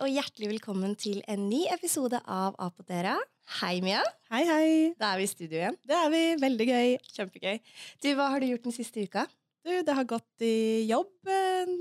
og 0.00 0.08
hjertelig 0.08 0.48
velkommen 0.54 0.94
til 0.96 1.18
en 1.28 1.42
ny 1.50 1.66
episode 1.74 2.16
av 2.24 2.54
Apotera. 2.62 3.18
Hei, 3.58 3.82
Mia. 3.84 4.00
Hei, 4.32 4.40
hei. 4.48 4.70
Da 4.96 5.10
er 5.12 5.20
vi 5.20 5.26
i 5.26 5.28
studio 5.28 5.58
igjen. 5.58 5.76
Det 5.84 5.96
er 5.96 6.08
vi. 6.12 6.22
Veldig 6.40 6.66
gøy. 6.70 6.94
Kjempegøy. 7.18 7.58
Du, 8.00 8.08
Hva 8.16 8.30
har 8.32 8.40
du 8.40 8.48
gjort 8.48 8.64
den 8.64 8.76
siste 8.76 9.04
uka? 9.04 9.26
Du, 9.60 9.82
det 9.84 9.92
har 9.92 10.06
gått 10.08 10.40
i 10.46 10.86
jobb 10.88 11.28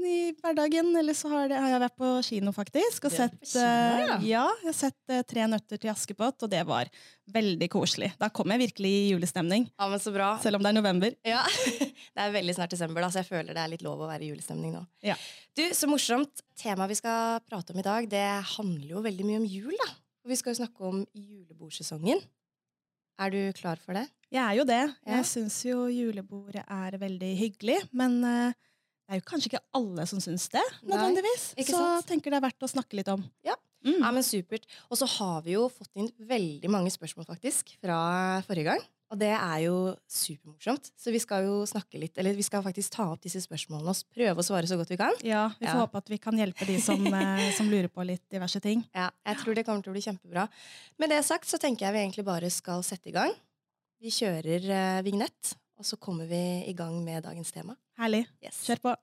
i 0.04 0.16
hverdagen, 0.36 0.90
eller 1.00 1.16
så 1.16 1.30
har, 1.32 1.46
det, 1.48 1.56
har 1.64 1.72
jeg 1.72 1.82
vært 1.86 1.96
på 2.02 2.10
kino, 2.28 2.52
faktisk. 2.52 3.06
Og 3.08 3.14
sett, 3.14 3.38
kino, 3.48 3.62
ja. 3.64 4.18
eh, 4.18 4.26
ja, 4.28 4.42
jeg 4.60 4.68
har 4.68 4.76
sett 4.76 5.14
eh, 5.16 5.22
Tre 5.30 5.46
nøtter 5.48 5.80
til 5.80 5.92
Askepott, 5.94 6.44
og 6.44 6.52
det 6.52 6.60
var 6.68 6.92
veldig 7.32 7.70
koselig. 7.72 8.10
Da 8.20 8.28
kom 8.36 8.52
jeg 8.52 8.66
virkelig 8.66 8.92
i 8.92 9.06
julestemning, 9.14 9.70
Ja, 9.80 9.88
men 9.88 10.02
Så 10.04 10.12
bra. 10.12 10.34
selv 10.44 10.60
om 10.60 10.66
det 10.66 10.74
er 10.74 10.78
november. 10.82 11.16
Ja, 11.24 11.46
Det 12.16 12.26
er 12.26 12.36
veldig 12.36 12.58
snart 12.58 12.76
desember, 12.76 13.06
da, 13.06 13.12
så 13.16 13.22
jeg 13.24 13.30
føler 13.32 13.56
det 13.56 13.64
er 13.64 13.72
litt 13.72 13.86
lov 13.86 14.04
å 14.04 14.10
være 14.12 14.28
i 14.28 14.32
julestemning 14.34 14.76
nå. 14.76 14.84
Ja. 15.06 15.16
Du, 15.56 15.64
Så 15.72 15.88
morsomt. 15.88 16.44
Temaet 16.60 16.92
vi 16.92 17.00
skal 17.00 17.40
prate 17.48 17.72
om 17.72 17.80
i 17.80 17.86
dag, 17.88 18.10
det 18.12 18.26
handler 18.58 18.92
jo 18.98 19.06
veldig 19.08 19.30
mye 19.30 19.40
om 19.40 19.48
jul. 19.48 19.72
da. 19.86 19.94
Og 20.28 20.34
Vi 20.34 20.40
skal 20.42 20.52
jo 20.52 20.60
snakke 20.66 20.84
om 20.92 21.06
julebordsesongen. 21.16 22.26
Er 23.20 23.32
du 23.32 23.40
klar 23.56 23.80
for 23.80 23.96
det? 23.96 24.06
Jeg 24.32 24.44
er 24.46 24.58
jo 24.60 24.66
det. 24.70 24.82
Ja. 25.08 25.16
Jeg 25.18 25.26
syns 25.26 25.56
jo 25.66 25.88
julebordet 25.90 26.62
er 26.70 26.98
veldig 27.02 27.32
hyggelig, 27.40 27.80
men 27.98 28.20
eh, 28.24 28.52
det 29.10 29.16
er 29.18 29.22
jo 29.24 29.26
kanskje 29.26 29.50
ikke 29.54 29.64
alle 29.80 30.06
som 30.06 30.22
syns 30.22 30.46
det, 30.54 30.62
nødvendigvis. 30.86 31.48
Så 31.66 31.74
sant? 31.74 32.06
tenker 32.12 32.30
det 32.30 32.38
er 32.38 32.46
verdt 32.46 32.68
å 32.68 32.70
snakke 32.70 33.00
litt 33.00 33.10
om. 33.10 33.24
Ja. 33.48 33.56
Mm. 33.86 34.02
Ja, 34.04 34.12
men 34.12 34.26
Supert. 34.28 34.66
Og 34.92 35.00
så 35.00 35.08
har 35.08 35.42
vi 35.46 35.54
jo 35.56 35.66
fått 35.72 35.90
inn 35.98 36.10
veldig 36.30 36.70
mange 36.70 36.92
spørsmål 36.92 37.26
faktisk 37.30 37.78
fra 37.80 38.00
forrige 38.46 38.68
gang. 38.74 38.82
Og 39.10 39.18
det 39.18 39.32
er 39.34 39.62
jo 39.64 39.76
supermorsomt. 40.06 40.92
Så 41.00 41.10
vi 41.16 41.18
skal 41.24 41.48
jo 41.48 41.64
snakke 41.66 41.98
litt, 41.98 42.14
eller 42.22 42.36
vi 42.38 42.44
skal 42.46 42.62
faktisk 42.62 42.94
ta 42.94 43.08
opp 43.10 43.24
disse 43.24 43.42
spørsmålene 43.42 43.90
og 43.96 44.04
prøve 44.14 44.44
å 44.44 44.46
svare 44.46 44.70
så 44.70 44.78
godt 44.78 44.92
vi 44.94 45.00
kan. 45.02 45.16
Ja, 45.26 45.48
Vi 45.58 45.66
får 45.66 45.74
Ja. 45.80 45.86
håpe 45.88 45.98
at 45.98 46.10
vi 46.14 46.20
kan 46.22 46.38
hjelpe 46.38 46.68
de 46.68 46.78
som, 46.84 47.02
eh, 47.08 47.50
som 47.58 47.72
lurer 47.72 47.88
på 47.90 48.06
litt 48.06 48.22
diverse 48.30 48.62
ting. 48.62 48.84
Ja, 48.94 49.10
jeg 49.26 49.38
tror 49.42 49.56
det 49.56 49.66
kommer 49.66 49.82
til 49.82 49.90
å 49.90 49.98
bli 49.98 50.06
kjempebra. 50.06 50.48
Med 51.00 51.10
det 51.10 51.24
sagt 51.26 51.48
så 51.50 51.58
tenker 51.58 51.88
jeg 51.88 51.94
vi 51.94 52.04
egentlig 52.06 52.26
bare 52.26 52.52
skal 52.52 52.84
sette 52.84 53.10
i 53.10 53.16
gang. 53.16 53.34
Vi 54.00 54.12
kjører 54.16 54.64
eh, 54.64 54.98
vignett, 55.04 55.58
og 55.76 55.84
så 55.84 55.98
kommer 56.00 56.24
vi 56.30 56.40
i 56.70 56.74
gang 56.76 57.02
med 57.04 57.26
dagens 57.26 57.50
tema. 57.52 57.74
Herlig. 58.00 58.22
Yes. 58.40 58.62
Kjør 58.64 58.80
på. 58.86 58.94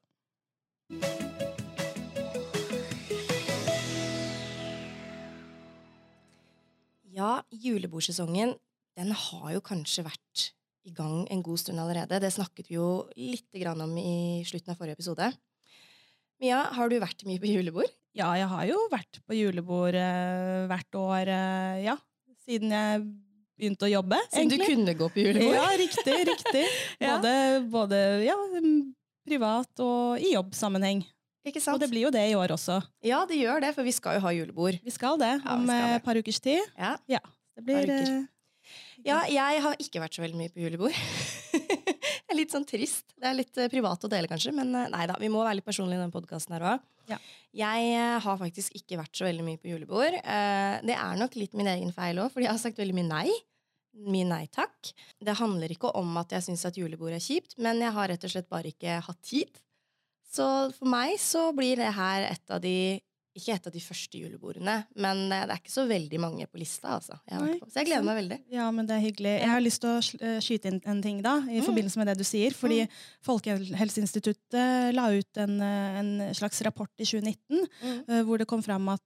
Ja, 7.12 7.42
julebordsesongen 7.52 8.54
den 8.96 9.12
har 9.12 9.50
jo 9.52 9.60
kanskje 9.60 10.06
vært 10.06 10.46
i 10.88 10.94
gang 10.96 11.26
en 11.28 11.44
god 11.44 11.60
stund 11.60 11.82
allerede. 11.82 12.22
Det 12.24 12.32
snakket 12.32 12.72
vi 12.72 12.78
jo 12.78 13.04
litt 13.20 13.52
grann 13.60 13.84
om 13.84 13.92
i 14.00 14.40
slutten 14.48 14.72
av 14.72 14.80
forrige 14.80 14.96
episode. 14.96 15.28
Mia, 16.40 16.62
har 16.72 16.88
du 16.88 16.96
vært 17.04 17.28
mye 17.28 17.44
på 17.44 17.52
julebord? 17.52 17.92
Ja, 18.16 18.32
jeg 18.40 18.48
har 18.48 18.64
jo 18.72 18.80
vært 18.88 19.20
på 19.28 19.36
julebord 19.36 20.00
eh, 20.00 20.64
hvert 20.72 21.00
år, 21.04 21.36
eh, 21.36 21.84
ja, 21.84 22.00
siden 22.48 22.72
jeg 22.72 23.06
begynte 23.56 23.88
å 23.88 23.90
jobbe, 23.90 24.20
Siden 24.32 24.52
du 24.52 24.60
kunne 24.62 24.94
gå 24.98 25.08
på 25.12 25.24
julebord? 25.24 25.56
Ja, 25.56 25.66
riktig, 25.80 26.20
riktig. 26.30 26.64
Ja. 27.02 27.16
Både, 27.16 27.32
både 27.72 27.98
ja, 28.24 28.36
mm, 28.56 28.80
privat 29.26 29.84
og 29.84 30.22
i 30.22 30.32
jobbsammenheng. 30.34 31.04
Ikke 31.46 31.62
sant? 31.62 31.76
Og 31.76 31.82
det 31.82 31.90
blir 31.92 32.06
jo 32.08 32.12
det 32.14 32.24
i 32.26 32.34
år 32.34 32.56
også. 32.56 32.80
Ja, 33.06 33.20
det 33.28 33.38
gjør 33.38 33.62
det, 33.62 33.70
for 33.76 33.86
vi 33.86 33.94
skal 33.94 34.18
jo 34.18 34.24
ha 34.24 34.32
julebord. 34.34 34.80
Vi 34.82 34.94
skal 34.94 35.18
det 35.20 35.36
Ja, 35.36 35.54
om 35.54 35.68
skal 35.68 35.92
eh, 35.92 35.98
et 36.00 36.06
par 36.06 36.18
ukers 36.18 36.40
tid. 36.42 36.72
Ja. 36.74 36.96
Ja, 37.10 37.22
det 37.54 37.66
blir 37.68 37.92
eh, 37.94 38.16
Ja, 39.06 39.20
jeg 39.30 39.62
har 39.62 39.78
ikke 39.82 40.02
vært 40.02 40.18
så 40.18 40.24
veldig 40.24 40.40
mye 40.40 40.50
på 40.50 40.64
julebord. 40.64 40.98
det 41.54 42.34
er 42.34 42.38
litt 42.40 42.54
sånn 42.54 42.66
trist. 42.66 43.06
Det 43.14 43.30
er 43.30 43.38
litt 43.38 43.62
eh, 43.62 43.70
privat 43.70 44.02
å 44.02 44.10
dele, 44.10 44.30
kanskje, 44.30 44.56
men 44.56 44.74
nei 44.74 45.06
da, 45.06 45.18
vi 45.22 45.30
må 45.30 45.44
være 45.46 45.60
litt 45.60 45.68
personlige 45.68 46.00
i 46.00 46.02
denne 46.02 46.14
podkasten 46.14 46.58
her 46.58 46.66
òg. 46.74 46.86
Ja. 47.06 47.20
Jeg 47.54 47.98
har 48.24 48.38
faktisk 48.40 48.74
ikke 48.74 48.98
vært 48.98 49.14
så 49.14 49.28
veldig 49.28 49.44
mye 49.46 49.60
på 49.62 49.70
julebord. 49.70 50.16
Det 50.18 50.96
er 50.96 51.20
nok 51.20 51.38
litt 51.38 51.54
min 51.54 51.70
egen 51.70 51.94
feil 51.94 52.18
òg, 52.18 52.32
fordi 52.34 52.48
jeg 52.48 52.56
har 52.56 52.64
sagt 52.64 52.82
veldig 52.82 52.96
mye 52.98 53.06
nei. 53.06 53.36
Mye 53.96 54.26
nei 54.28 54.44
takk. 54.52 54.90
Det 55.24 55.38
handler 55.38 55.72
ikke 55.72 55.92
om 55.96 56.18
at 56.20 56.34
jeg 56.36 56.44
syns 56.44 56.66
at 56.68 56.76
julebord 56.76 57.14
er 57.16 57.22
kjipt, 57.22 57.56
men 57.62 57.80
jeg 57.80 57.94
har 57.96 58.10
rett 58.12 58.26
og 58.28 58.32
slett 58.32 58.50
bare 58.52 58.72
ikke 58.74 58.98
hatt 59.06 59.22
tid. 59.24 59.62
Så 60.36 60.46
for 60.76 60.90
meg 60.90 61.16
så 61.22 61.48
blir 61.56 61.80
det 61.80 61.94
her 61.96 62.26
et 62.28 62.52
av 62.52 62.60
de 62.60 62.76
ikke 63.36 63.54
et 63.54 63.66
av 63.68 63.72
de 63.74 63.80
første 63.84 64.18
julebordene, 64.20 64.74
men 64.96 65.20
eh, 65.32 65.44
det 65.46 65.54
er 65.56 65.60
ikke 65.62 65.72
så 65.74 65.84
veldig 65.88 66.20
mange 66.22 66.46
på 66.50 66.58
lista. 66.60 66.94
altså. 66.96 67.18
Jeg 67.30 67.40
Nei. 67.42 67.58
Så 67.68 67.80
jeg 67.82 67.86
gleder 67.90 68.04
meg 68.08 68.16
veldig. 68.22 68.38
Ja, 68.56 68.70
men 68.74 68.86
det 68.88 68.96
er 68.96 69.04
hyggelig. 69.04 69.34
Jeg 69.40 69.50
har 69.52 69.60
lyst 69.64 69.80
til 69.84 69.90
å 69.92 69.98
eh, 70.26 70.38
skyte 70.44 70.72
inn 70.72 70.80
en 70.84 71.02
ting 71.04 71.22
da, 71.22 71.36
i 71.46 71.60
Mm. 71.60 71.66
forbindelse 71.68 71.96
med 72.00 72.06
det 72.12 72.16
du 72.18 72.24
sier. 72.24 72.50
Fordi 72.56 72.82
Folkehelseinstituttet 73.26 74.94
la 74.94 75.06
ut 75.12 75.36
en, 75.42 75.60
eh, 75.60 75.98
en 76.00 76.34
slags 76.34 76.62
rapport 76.62 76.90
i 76.98 77.04
2019 77.04 77.66
Mm. 77.82 78.24
hvor 78.26 78.38
det 78.38 78.46
kom 78.48 78.62
fram 78.62 78.88
at 78.88 79.02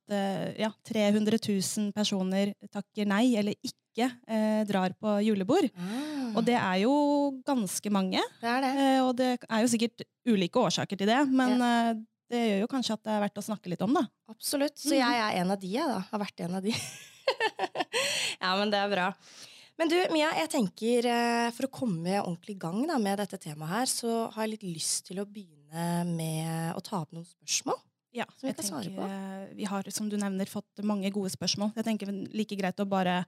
ja, 0.59 0.71
300 0.85 1.39
000 1.39 1.93
personer 1.93 2.55
takker 2.73 3.07
nei 3.07 3.35
eller 3.37 3.55
ikke 3.65 4.11
eh, 4.29 4.65
drar 4.65 4.93
på 5.01 5.17
julebord. 5.25 5.69
Mm. 5.75 6.37
Og 6.37 6.45
det 6.47 6.55
er 6.55 6.79
jo 6.85 6.93
ganske 7.47 7.91
mange. 7.91 8.21
det 8.41 8.49
er 8.49 8.61
det. 8.61 8.73
Eh, 8.79 9.01
og 9.03 9.17
det 9.17 9.31
er 9.49 9.61
jo 9.65 9.69
sikkert 9.73 10.03
ulike 10.27 10.61
årsaker 10.61 10.97
til 10.97 11.07
det, 11.11 11.21
men 11.29 11.61
eh, 11.61 11.95
det 12.31 12.41
gjør 12.47 12.61
jo 12.63 12.71
kanskje 12.71 12.95
at 12.97 13.03
det 13.05 13.13
er 13.17 13.23
verdt 13.27 13.41
å 13.43 13.45
snakke 13.45 13.71
litt 13.73 13.83
om, 13.85 13.93
da. 13.99 14.05
Absolutt. 14.31 14.77
Så 14.79 14.95
Mhm. 14.95 15.01
jeg 15.03 15.21
er 15.27 15.41
en 15.43 15.51
av 15.51 15.61
de, 15.61 15.71
jeg, 15.75 15.87
da. 15.91 16.01
Har 16.13 16.21
vært 16.23 16.41
en 16.47 16.55
av 16.61 16.63
de. 16.63 16.73
ja, 18.41 18.51
men 18.59 18.71
det 18.73 18.79
er 18.81 18.91
bra. 18.93 19.09
Men 19.81 19.89
du, 19.89 19.97
Mia, 20.13 20.29
jeg 20.37 20.51
tenker 20.53 21.07
eh, 21.09 21.51
for 21.57 21.67
å 21.69 21.73
komme 21.73 22.19
ordentlig 22.21 22.57
i 22.59 22.61
gang 22.61 22.83
da, 22.89 22.99
med 23.01 23.17
dette 23.23 23.39
temaet 23.41 23.71
her, 23.73 23.87
så 23.89 24.17
har 24.35 24.45
jeg 24.45 24.55
litt 24.59 24.67
lyst 24.77 25.07
til 25.09 25.23
å 25.23 25.29
begynne 25.29 26.05
med 26.11 26.75
å 26.77 26.83
ta 26.85 27.01
opp 27.01 27.15
noen 27.17 27.25
spørsmål. 27.29 27.79
Ja, 28.13 28.27
Som 28.37 28.49
vi 28.51 28.55
kan 28.59 28.67
svare 28.67 28.91
på. 28.91 29.05
eh, 29.07 29.55
Vi 29.57 29.65
har, 29.71 29.87
som 29.95 30.09
du 30.11 30.17
nevner, 30.19 30.49
fått 30.51 30.83
mange 30.85 31.09
gode 31.15 31.31
spørsmål. 31.33 31.73
Jeg 31.79 31.87
tenker 31.87 32.11
like 32.35 32.57
greit 32.59 32.77
å 32.83 32.89
bare 32.91 33.25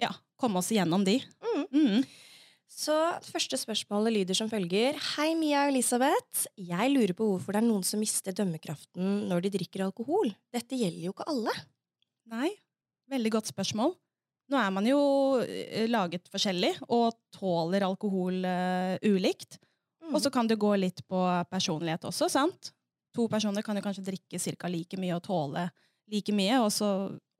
ja, 0.00 0.08
komme 0.40 0.58
oss 0.58 0.70
igjennom 0.72 1.04
de. 1.06 1.18
Mm. 1.44 1.66
Mhm. 1.70 2.06
Så 2.72 2.94
første 3.28 3.58
spørsmålet 3.60 4.14
lyder 4.14 4.36
som 4.36 4.48
følger. 4.50 4.96
Hei, 5.14 5.32
Mia 5.36 5.66
og 5.66 5.74
Elisabeth. 5.74 6.46
Jeg 6.56 6.92
lurer 6.94 7.12
på 7.16 7.26
hvorfor 7.28 7.52
det 7.54 7.60
er 7.60 7.66
noen 7.66 7.84
som 7.84 8.00
mister 8.00 8.32
dømmekraften 8.36 9.26
når 9.28 9.44
de 9.44 9.50
drikker 9.58 9.84
alkohol. 9.84 10.32
Dette 10.54 10.78
gjelder 10.80 11.04
jo 11.04 11.12
ikke 11.12 11.26
alle. 11.28 11.52
Nei, 12.32 12.48
veldig 13.12 13.34
godt 13.36 13.52
spørsmål. 13.52 13.92
Nå 14.52 14.58
er 14.58 14.72
man 14.74 14.88
jo 14.88 14.98
eh, 15.44 15.84
laget 15.88 16.26
forskjellig 16.32 16.72
og 16.92 17.12
tåler 17.36 17.84
alkohol 17.86 18.40
uh, 18.44 18.96
ulikt. 19.04 19.60
Mm. 20.02 20.16
Og 20.16 20.24
så 20.24 20.32
kan 20.34 20.48
det 20.50 20.58
gå 20.60 20.72
litt 20.80 21.04
på 21.08 21.20
personlighet 21.52 22.08
også, 22.08 22.28
sant? 22.32 22.72
To 23.16 23.28
personer 23.32 23.64
kan 23.64 23.76
jo 23.76 23.84
kanskje 23.84 24.06
drikke 24.08 24.40
ca. 24.40 24.68
like 24.72 24.98
mye 25.00 25.14
og 25.20 25.24
tåle 25.28 25.68
like 26.12 26.32
mye, 26.34 26.58
og 26.64 26.72
så 26.74 26.88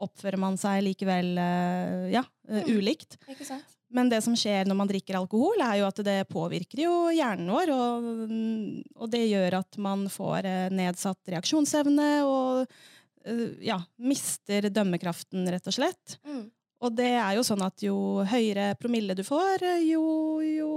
oppfører 0.02 0.40
man 0.40 0.56
seg 0.60 0.84
likevel 0.86 1.34
uh, 1.40 2.08
ja, 2.12 2.24
Mm. 2.48 2.66
ulikt. 2.74 3.16
Ikke 3.30 3.46
sant? 3.46 3.78
Men 3.92 4.08
det 4.08 4.22
som 4.24 4.36
skjer 4.38 4.68
når 4.68 4.78
man 4.78 4.88
drikker 4.88 5.18
alkohol, 5.18 5.60
er 5.60 5.82
jo 5.82 5.88
at 5.88 6.00
det 6.06 6.16
påvirker 6.32 6.84
jo 6.86 6.94
hjernen 7.12 7.52
vår, 7.52 7.72
og, 7.74 8.08
og 8.96 9.12
det 9.12 9.26
gjør 9.26 9.58
at 9.60 9.78
man 9.82 10.06
får 10.12 10.48
eh, 10.48 10.72
nedsatt 10.72 11.32
reaksjonsevne 11.34 12.08
og 12.24 12.62
eh, 12.64 13.46
ja, 13.68 13.78
mister 14.00 14.70
dømmekraften, 14.72 15.44
rett 15.52 15.68
og 15.68 15.76
slett. 15.76 16.16
Mm. 16.24 16.46
Og 16.82 16.96
det 16.98 17.12
er 17.14 17.36
jo 17.36 17.44
sånn 17.46 17.62
at 17.62 17.84
jo 17.84 17.96
høyere 18.26 18.72
promille 18.80 19.16
du 19.18 19.22
får, 19.28 19.66
eh, 19.74 19.84
jo, 19.92 20.06
jo 20.40 20.72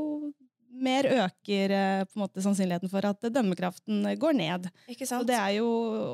mer 0.76 1.08
øker 1.08 1.72
på 2.04 2.18
en 2.18 2.26
måte 2.26 2.44
sannsynligheten 2.44 2.92
for 2.92 3.08
at 3.08 3.24
dømmekraften 3.32 4.10
går 4.20 4.36
ned. 4.36 4.68
Ikke 4.92 5.08
Og, 5.08 5.24
det 5.24 5.38
er 5.40 5.54
jo, 5.62 5.70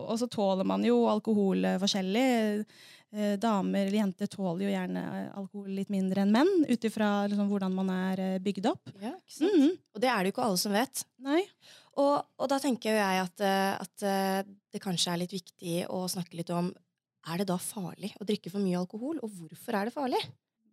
og 0.06 0.20
så 0.22 0.30
tåler 0.30 0.68
man 0.70 0.86
jo 0.86 1.00
alkohol 1.10 1.66
forskjellig. 1.82 2.62
Eh, 3.12 3.34
Damer 3.40 3.88
eller 3.88 3.98
jenter 3.98 4.30
tåler 4.32 4.66
jo 4.66 4.72
gjerne 4.72 5.02
eh, 5.04 5.32
alkohol 5.36 5.72
litt 5.76 5.90
mindre 5.92 6.24
enn 6.24 6.32
menn, 6.32 6.52
ut 6.70 6.86
ifra 6.88 7.10
liksom, 7.28 7.50
hvordan 7.52 7.74
man 7.76 7.90
er 7.92 8.22
eh, 8.24 8.38
bygd 8.44 8.70
opp. 8.72 8.94
Ja, 9.04 9.12
sant? 9.28 9.52
Mhm. 9.52 9.74
Og 9.91 10.03
det 10.03 10.12
er 10.12 10.22
det 10.22 10.32
jo 10.32 10.35
ikke 10.38 10.46
alle 10.47 10.62
som 10.62 10.76
vet. 10.76 11.03
Og, 12.00 12.14
og 12.40 12.47
da 12.47 12.59
tenker 12.64 12.94
jo 12.94 13.02
jeg 13.02 13.20
at, 13.26 13.41
at 13.84 14.03
det 14.72 14.80
kanskje 14.80 15.12
er 15.12 15.20
litt 15.20 15.34
viktig 15.35 15.74
å 15.91 16.06
snakke 16.08 16.38
litt 16.40 16.53
om 16.56 16.70
er 17.28 17.41
det 17.41 17.50
da 17.52 17.58
farlig 17.62 18.14
å 18.16 18.26
drikke 18.26 18.50
for 18.50 18.64
mye 18.64 18.80
alkohol, 18.80 19.20
og 19.22 19.34
hvorfor 19.41 19.76
er 19.78 19.90
det 19.90 19.94
farlig? 19.94 20.22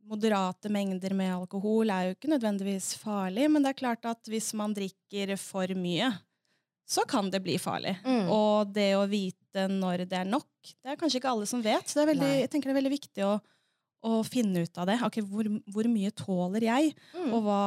Moderate 0.09 0.71
mengder 0.73 1.13
med 1.19 1.35
alkohol 1.35 1.91
er 1.93 2.07
jo 2.07 2.15
ikke 2.15 2.31
nødvendigvis 2.33 2.95
farlig, 3.03 3.49
men 3.51 3.67
det 3.67 3.75
er 3.75 3.81
klart 3.83 4.07
at 4.09 4.31
hvis 4.31 4.53
man 4.57 4.73
drikker 4.77 5.35
for 5.43 5.75
mye, 5.77 6.13
så 6.89 7.05
kan 7.09 7.29
det 7.31 7.43
bli 7.45 7.59
farlig. 7.61 7.97
Mm. 8.05 8.31
Og 8.33 8.71
det 8.73 8.91
å 8.97 9.05
vite 9.11 9.67
når 9.69 10.07
det 10.09 10.23
er 10.23 10.29
nok, 10.29 10.47
det 10.83 10.95
er 10.95 10.99
kanskje 11.01 11.21
ikke 11.21 11.31
alle 11.35 11.49
som 11.51 11.61
vet. 11.65 11.85
Så 11.89 11.99
det 11.99 12.07
er 12.07 12.11
veldig, 12.15 12.31
jeg 12.43 12.51
tenker 12.53 12.71
det 12.71 12.75
er 12.77 12.81
veldig 12.81 12.93
viktig 12.95 13.25
å, 13.29 13.33
å 14.09 14.21
finne 14.25 14.63
ut 14.65 14.81
av 14.81 14.89
det. 14.89 14.97
Okay, 15.09 15.25
hvor, 15.27 15.49
hvor 15.75 15.89
mye 15.93 16.13
tåler 16.17 16.65
jeg, 16.71 16.95
Mm. 17.13 17.33
og 17.35 17.43
hva, 17.45 17.61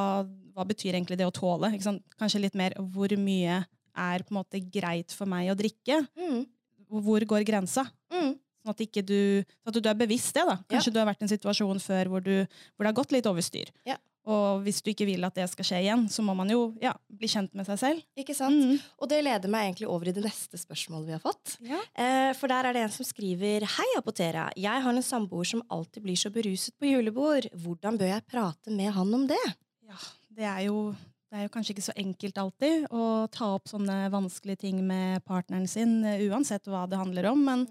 hva 0.55 0.65
betyr 0.65 0.95
egentlig 0.97 1.19
det 1.21 1.27
å 1.27 1.33
tåle? 1.35 1.69
Kanskje 2.17 2.41
litt 2.41 2.57
mer 2.57 2.73
hvor 2.79 3.13
mye 3.19 3.59
er 3.91 4.23
på 4.25 4.31
en 4.33 4.39
måte 4.39 4.61
greit 4.71 5.11
for 5.13 5.29
meg 5.29 5.51
å 5.51 5.57
drikke? 5.59 6.01
Mm. 6.17 6.45
Hvor 6.91 7.23
går 7.27 7.45
grensa? 7.47 7.85
Mm. 8.11 8.33
Sånn 8.61 8.73
at, 8.75 8.81
ikke 8.83 9.01
du, 9.05 9.41
sånn 9.63 9.71
at 9.73 9.77
du 9.83 9.89
er 9.89 9.97
bevisst 9.97 10.35
det. 10.37 10.43
da. 10.45 10.57
Kanskje 10.69 10.91
du 10.93 10.99
har 11.01 11.07
vært 11.09 11.21
i 11.23 11.25
en 11.27 11.31
situasjon 11.33 11.79
før 11.81 12.09
hvor, 12.13 12.21
du, 12.25 12.35
hvor 12.75 12.85
det 12.85 12.91
har 12.91 12.97
gått 12.99 13.13
litt 13.15 13.29
over 13.29 13.41
styr. 13.45 13.71
Ja. 13.89 13.95
Og 14.29 14.61
hvis 14.61 14.83
du 14.85 14.91
ikke 14.91 15.07
vil 15.09 15.25
at 15.25 15.37
det 15.37 15.47
skal 15.49 15.65
skje 15.65 15.79
igjen, 15.81 16.03
så 16.11 16.21
må 16.21 16.35
man 16.37 16.49
jo 16.51 16.75
ja, 16.81 16.93
bli 17.09 17.29
kjent 17.31 17.55
med 17.57 17.65
seg 17.65 17.79
selv. 17.81 18.03
Ikke 18.19 18.35
sant? 18.37 18.59
Mm. 18.61 18.81
Og 19.01 19.09
det 19.09 19.21
leder 19.25 19.49
meg 19.49 19.65
egentlig 19.65 19.89
over 19.89 20.11
i 20.11 20.13
det 20.13 20.21
neste 20.25 20.59
spørsmålet 20.61 21.07
vi 21.09 21.15
har 21.15 21.23
fått. 21.23 21.55
Ja. 21.65 21.79
Eh, 21.97 22.29
for 22.37 22.51
der 22.51 22.69
er 22.69 22.77
det 22.77 22.83
en 22.85 22.93
som 22.93 23.07
skriver 23.07 23.65
Hei, 23.77 23.87
Apotera. 23.97 24.49
Jeg 24.53 24.85
har 24.85 24.93
en 24.93 25.05
samboer 25.05 25.49
som 25.49 25.63
alltid 25.73 26.05
blir 26.05 26.19
så 26.21 26.29
beruset 26.33 26.75
på 26.77 26.91
julebord. 26.91 27.49
Hvordan 27.63 27.97
bør 27.97 28.13
jeg 28.13 28.27
prate 28.29 28.75
med 28.75 28.93
han 28.93 29.17
om 29.17 29.25
det? 29.31 29.41
Ja, 29.89 29.97
det 30.37 30.45
er, 30.45 30.61
jo, 30.67 30.83
det 31.31 31.39
er 31.39 31.47
jo 31.47 31.53
kanskje 31.55 31.73
ikke 31.73 31.87
så 31.89 31.97
enkelt 31.97 32.37
alltid 32.43 32.85
å 32.93 33.07
ta 33.33 33.49
opp 33.55 33.73
sånne 33.73 34.03
vanskelige 34.13 34.67
ting 34.67 34.83
med 34.85 35.25
partneren 35.25 35.65
sin, 35.69 36.03
eh, 36.05 36.27
uansett 36.29 36.69
hva 36.69 36.85
det 36.85 37.01
handler 37.01 37.31
om. 37.33 37.41
Men 37.49 37.65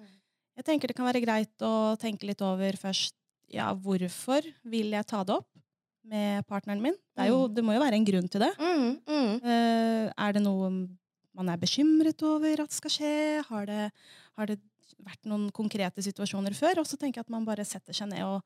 jeg 0.59 0.67
tenker 0.67 0.91
det 0.91 0.99
kan 0.99 1.07
være 1.07 1.23
greit 1.23 1.63
å 1.63 1.95
tenke 2.03 2.27
litt 2.27 2.43
over 2.43 2.75
først 2.75 3.15
ja, 3.51 3.71
hvorfor 3.71 4.43
vil 4.71 4.99
jeg 4.99 5.07
ta 5.11 5.23
det 5.27 5.39
opp 5.39 5.47
med 6.05 6.47
partneren 6.49 6.81
min? 6.83 6.97
Det, 7.17 7.29
jo, 7.29 7.43
det 7.49 7.65
må 7.65 7.75
jo 7.77 7.83
være 7.83 7.99
en 8.01 8.05
grunn 8.09 8.29
til 8.33 8.41
det. 8.41 8.53
Mm, 8.59 8.89
mm. 9.07 9.35
Uh, 9.45 10.07
er 10.17 10.33
det 10.37 10.43
noe 10.45 10.71
man 11.37 11.49
er 11.53 11.61
bekymret 11.61 12.23
over 12.27 12.65
at 12.65 12.73
skal 12.75 12.91
skje? 12.91 13.13
Har 13.49 13.67
det, 13.69 13.91
har 14.37 14.47
det 14.51 14.59
vært 15.05 15.29
noen 15.31 15.51
konkrete 15.55 16.03
situasjoner 16.05 16.57
før? 16.57 16.81
Og 16.83 16.87
så 16.89 16.97
tenker 17.01 17.21
jeg 17.21 17.27
at 17.29 17.33
man 17.33 17.45
bare 17.47 17.65
setter 17.65 17.95
seg 17.97 18.11
ned 18.11 18.25
og, 18.27 18.41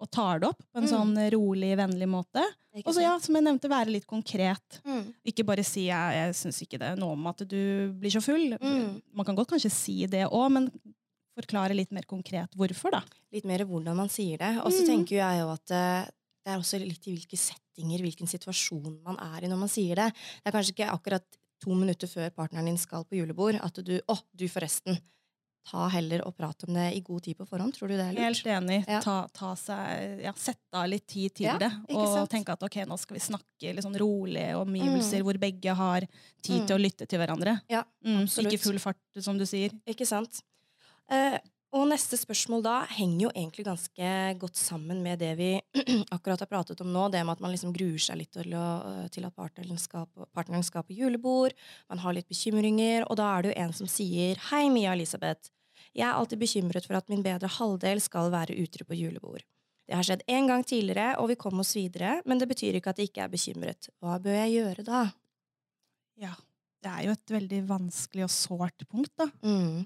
og 0.00 0.08
tar 0.10 0.40
det 0.40 0.48
opp 0.48 0.62
på 0.64 0.80
en 0.80 0.86
Mm. 0.88 0.92
sånn 0.94 1.18
rolig, 1.34 1.74
vennlig 1.76 2.08
måte. 2.08 2.42
Og 2.86 2.94
så, 2.94 3.02
ja, 3.02 3.16
som 3.20 3.34
jeg 3.36 3.44
nevnte, 3.44 3.68
være 3.68 3.90
litt 3.92 4.06
konkret. 4.08 4.78
Mm. 4.86 5.10
Ikke 5.26 5.44
bare 5.44 5.62
si 5.66 5.88
jeg, 5.90 6.14
jeg 6.16 6.34
syns 6.38 6.62
ikke 6.64 6.78
det 6.80 6.88
er 6.94 6.96
noe 7.02 7.12
om 7.18 7.26
at 7.28 7.42
du 7.50 7.92
blir 8.00 8.10
så 8.14 8.22
full. 8.24 8.54
Mm. 8.62 9.00
Man 9.12 9.26
kan 9.28 9.36
godt 9.36 9.50
kanskje 9.52 9.70
si 9.74 9.96
det 10.06 10.24
òg, 10.30 10.46
men 10.56 10.70
forklare 11.36 11.74
litt 11.76 11.92
mer 11.94 12.06
konkret 12.08 12.54
hvorfor, 12.58 12.90
da. 12.96 13.02
Litt 13.34 13.44
mer 13.48 13.62
hvordan 13.68 13.96
man 13.98 14.08
sier 14.12 14.38
det. 14.40 14.54
Og 14.64 14.72
så 14.72 14.82
Mm. 14.82 14.88
tenker 14.88 15.16
jeg 15.20 15.40
jo 15.42 15.50
at 15.52 15.70
eh, 15.70 16.08
det 16.44 16.52
er 16.54 16.58
også 16.58 16.78
litt 16.80 17.06
i 17.06 17.14
hvilke 17.16 17.36
settinger, 17.38 18.00
hvilken 18.04 18.28
situasjon 18.30 19.00
man 19.04 19.18
er 19.20 19.44
i 19.44 19.50
når 19.52 19.58
man 19.60 19.68
sier 19.72 19.94
det. 20.00 20.10
Det 20.40 20.48
er 20.50 20.56
kanskje 20.56 20.72
ikke 20.76 20.90
akkurat 20.94 21.38
to 21.60 21.74
minutter 21.76 22.08
før 22.08 22.30
partneren 22.32 22.70
din 22.70 22.78
skal 22.80 23.04
på 23.04 23.18
julebord 23.18 23.58
at 23.60 23.80
du 23.84 23.98
Å, 24.08 24.16
du 24.32 24.46
forresten. 24.48 24.96
Ta 25.70 25.90
heller 25.92 26.22
og 26.24 26.32
prat 26.38 26.64
om 26.64 26.72
det 26.72 26.86
i 26.96 27.02
god 27.04 27.20
tid 27.26 27.36
på 27.36 27.44
forhånd. 27.46 27.74
Tror 27.76 27.90
du 27.92 27.92
det 27.98 28.06
er 28.06 28.14
lurt? 28.16 28.24
Helt 28.24 28.46
enig. 28.48 28.78
Ja. 28.88 29.02
Ta, 29.04 29.16
ta 29.36 29.50
seg, 29.60 30.22
ja, 30.24 30.32
Sette 30.40 30.72
av 30.80 30.86
litt 30.88 31.04
tid 31.12 31.34
til 31.36 31.50
Ja, 31.50 31.58
det. 31.60 31.68
Og 31.92 32.24
tenke 32.32 32.54
at 32.56 32.64
ok, 32.64 32.78
nå 32.88 32.96
skal 32.98 33.18
vi 33.18 33.22
snakke 33.26 33.74
litt 33.76 33.84
sånn 33.84 33.98
rolig, 34.00 34.46
omgivelser 34.56 35.20
hvor 35.26 35.36
begge 35.42 35.74
har 35.76 36.06
tid 36.40 36.62
Mm. 36.62 36.66
til 36.66 36.76
å 36.78 36.80
lytte 36.80 37.06
til 37.06 37.20
hverandre. 37.20 37.58
Ja, 37.68 37.84
mm, 38.02 38.22
absolutt. 38.24 38.54
ikke 38.54 38.62
full 38.64 38.78
fart, 38.80 38.96
som 39.20 39.36
du 39.36 39.44
sier. 39.44 39.70
Ikke 39.86 40.08
sant? 40.08 40.40
Eh, 41.12 41.36
og 41.70 41.84
neste 41.86 42.18
spørsmål 42.18 42.64
da 42.66 42.74
henger 42.96 43.20
jo 43.24 43.30
egentlig 43.30 43.64
ganske 43.68 44.08
godt 44.42 44.58
sammen 44.58 45.02
med 45.04 45.20
det 45.22 45.30
vi 45.38 45.50
akkurat 46.16 46.42
har 46.42 46.50
pratet 46.50 46.80
om 46.82 46.90
nå. 46.90 47.04
Det 47.12 47.22
med 47.22 47.36
at 47.36 47.44
man 47.44 47.54
liksom 47.54 47.74
gruer 47.76 48.02
seg 48.02 48.18
litt 48.18 48.32
til, 48.34 48.56
å, 48.58 49.06
til 49.14 49.28
at 49.28 49.36
partneren 49.38 49.78
skal, 49.78 50.08
på, 50.10 50.26
partneren 50.34 50.66
skal 50.66 50.82
på 50.88 50.96
julebord. 50.98 51.54
Man 51.92 52.02
har 52.02 52.16
litt 52.16 52.26
bekymringer. 52.30 53.06
Og 53.06 53.20
da 53.20 53.28
er 53.36 53.46
det 53.46 53.52
jo 53.52 53.60
en 53.62 53.76
som 53.76 53.90
sier 53.90 54.40
Hei, 54.50 54.64
Mia 54.74 54.96
Elisabeth. 54.98 55.52
Jeg 55.94 56.08
er 56.08 56.18
alltid 56.18 56.42
bekymret 56.42 56.86
for 56.86 56.98
at 56.98 57.08
min 57.10 57.22
bedre 57.22 57.50
halvdel 57.50 58.02
skal 58.02 58.32
være 58.34 58.58
utro 58.62 58.86
på 58.86 58.98
julebord. 58.98 59.46
Det 59.86 59.96
har 59.98 60.06
skjedd 60.06 60.26
en 60.30 60.50
gang 60.50 60.66
tidligere, 60.66 61.16
og 61.18 61.30
vi 61.32 61.38
kom 61.38 61.62
oss 61.62 61.72
videre, 61.74 62.20
men 62.26 62.38
det 62.38 62.46
betyr 62.50 62.78
ikke 62.78 62.92
at 62.92 63.00
jeg 63.02 63.10
ikke 63.10 63.24
er 63.24 63.32
bekymret. 63.32 63.88
Hva 63.98 64.20
bør 64.22 64.36
jeg 64.38 64.52
gjøre 64.58 64.86
da? 64.86 65.06
Ja. 66.22 66.34
Det 66.80 66.88
er 66.88 67.02
jo 67.04 67.12
et 67.12 67.32
veldig 67.34 67.58
vanskelig 67.68 68.24
og 68.24 68.30
sårt 68.32 68.86
punkt, 68.88 69.10
da. 69.20 69.26
Mm. 69.44 69.82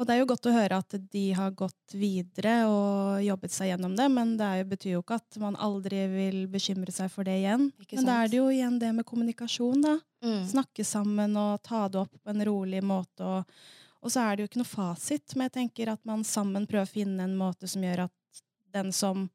Og 0.00 0.06
det 0.08 0.14
er 0.14 0.22
jo 0.22 0.28
godt 0.30 0.46
å 0.48 0.52
høre 0.54 0.78
at 0.80 0.94
de 1.12 1.22
har 1.36 1.50
gått 1.52 1.92
videre 1.92 2.54
og 2.70 3.18
jobbet 3.20 3.52
seg 3.52 3.68
gjennom 3.68 3.92
det, 3.98 4.06
men 4.08 4.30
det 4.40 4.46
er 4.46 4.62
jo, 4.62 4.68
betyr 4.70 4.94
jo 4.94 5.02
ikke 5.02 5.18
at 5.20 5.36
man 5.42 5.58
aldri 5.60 6.06
vil 6.08 6.38
bekymre 6.48 6.94
seg 6.94 7.10
for 7.12 7.28
det 7.28 7.34
igjen. 7.42 7.66
Men 7.92 8.08
da 8.08 8.14
er 8.22 8.30
det 8.32 8.38
jo 8.40 8.46
igjen 8.48 8.78
det 8.80 8.94
med 8.96 9.04
kommunikasjon, 9.10 9.84
da. 9.84 9.98
Mm. 10.24 10.46
Snakke 10.48 10.86
sammen 10.88 11.36
og 11.36 11.60
ta 11.68 11.82
det 11.92 12.00
opp 12.00 12.16
på 12.16 12.32
en 12.32 12.44
rolig 12.48 12.80
måte. 12.80 13.28
Og, 13.28 13.60
og 14.00 14.14
så 14.14 14.24
er 14.24 14.36
det 14.38 14.46
jo 14.46 14.50
ikke 14.50 14.62
noe 14.62 14.70
fasit, 14.72 15.36
men 15.36 15.50
jeg 15.50 15.56
tenker 15.58 15.92
at 15.92 16.00
man 16.08 16.24
sammen 16.24 16.64
prøver 16.70 16.88
å 16.88 16.94
finne 16.94 17.28
en 17.28 17.36
måte 17.36 17.68
som 17.68 17.84
gjør 17.84 18.06
at 18.08 18.42
den 18.72 18.94
som 18.96 19.28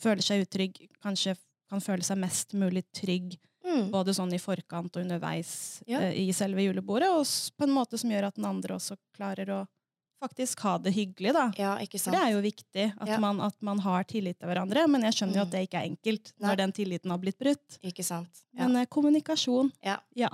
føler 0.00 0.24
seg 0.24 0.46
utrygg, 0.46 0.80
kanskje 1.04 1.36
kan 1.68 1.84
føle 1.84 2.04
seg 2.06 2.20
mest 2.24 2.56
mulig 2.56 2.86
trygg, 2.96 3.36
Mm. 3.66 3.88
både 3.90 4.12
sånn 4.14 4.30
i 4.30 4.38
forkant 4.38 4.94
og 4.94 5.02
underveis 5.02 5.82
Ja. 5.90 5.98
uh, 5.98 6.12
i 6.14 6.30
selve 6.32 6.62
julebordet, 6.62 7.08
og 7.10 7.26
på 7.58 7.64
en 7.66 7.72
måte 7.74 7.98
som 7.98 8.08
gjør 8.12 8.28
at 8.28 8.36
den 8.38 8.44
andre 8.46 8.76
også 8.76 8.94
klarer 9.16 9.50
å 9.50 9.66
faktisk 10.22 10.60
ha 10.64 10.76
det 10.78 10.92
hyggelig, 10.96 11.32
da. 11.36 11.44
Ja, 11.58 11.74
ikke 11.82 11.98
For 12.00 12.10
det 12.14 12.20
er 12.22 12.30
jo 12.34 12.40
viktig 12.44 12.86
at, 12.96 13.08
Ja. 13.08 13.18
man, 13.22 13.40
at 13.40 13.54
man 13.60 13.78
har 13.84 14.04
tillit 14.04 14.38
til 14.38 14.48
hverandre, 14.48 14.86
men 14.88 15.02
jeg 15.02 15.12
skjønner 15.18 15.34
jo 15.36 15.44
Mm. 15.44 15.46
at 15.46 15.50
det 15.52 15.68
ikke 15.68 15.78
er 15.82 15.88
enkelt 15.90 16.32
Nei. 16.38 16.48
når 16.48 16.56
den 16.62 16.72
tilliten 16.72 17.10
har 17.10 17.18
blitt 17.18 17.38
brutt. 17.38 17.78
Ikke 17.84 18.04
sant? 18.04 18.42
Ja. 18.56 18.66
Men 18.66 18.76
eh, 18.82 18.86
kommunikasjon, 18.86 19.72
Ja. 19.84 19.98
ja. 20.14 20.28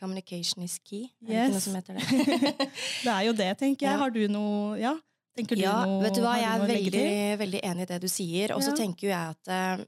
Communication 0.00 0.62
is 0.64 0.78
key. 0.84 1.08
Er 1.22 1.26
det 1.26 1.34
ikke 1.34 1.52
noe 1.52 1.60
som 1.60 1.74
heter 1.74 1.94
det? 1.94 2.04
Det 3.04 3.12
er 3.14 3.22
jo 3.24 3.32
det, 3.32 3.58
tenker 3.58 3.86
jeg. 3.88 3.98
Har 3.98 4.10
du 4.10 4.26
noe 4.28 4.78
Ja? 4.78 4.94
Tenker 5.36 5.56
du 5.56 5.62
ja, 5.62 5.84
noe 5.84 6.02
vet 6.02 6.14
du 6.14 6.20
hva, 6.22 6.36
jeg 6.38 6.46
er 6.46 6.66
veldig, 6.68 7.38
veldig 7.40 7.60
enig 7.64 7.82
i 7.82 7.86
det 7.90 8.00
du 8.02 8.06
sier. 8.08 8.52
Og 8.54 8.62
så 8.62 8.70
tenker 8.76 9.08
jo 9.08 9.10
jeg 9.10 9.30
at 9.34 9.48
eh, 9.48 9.84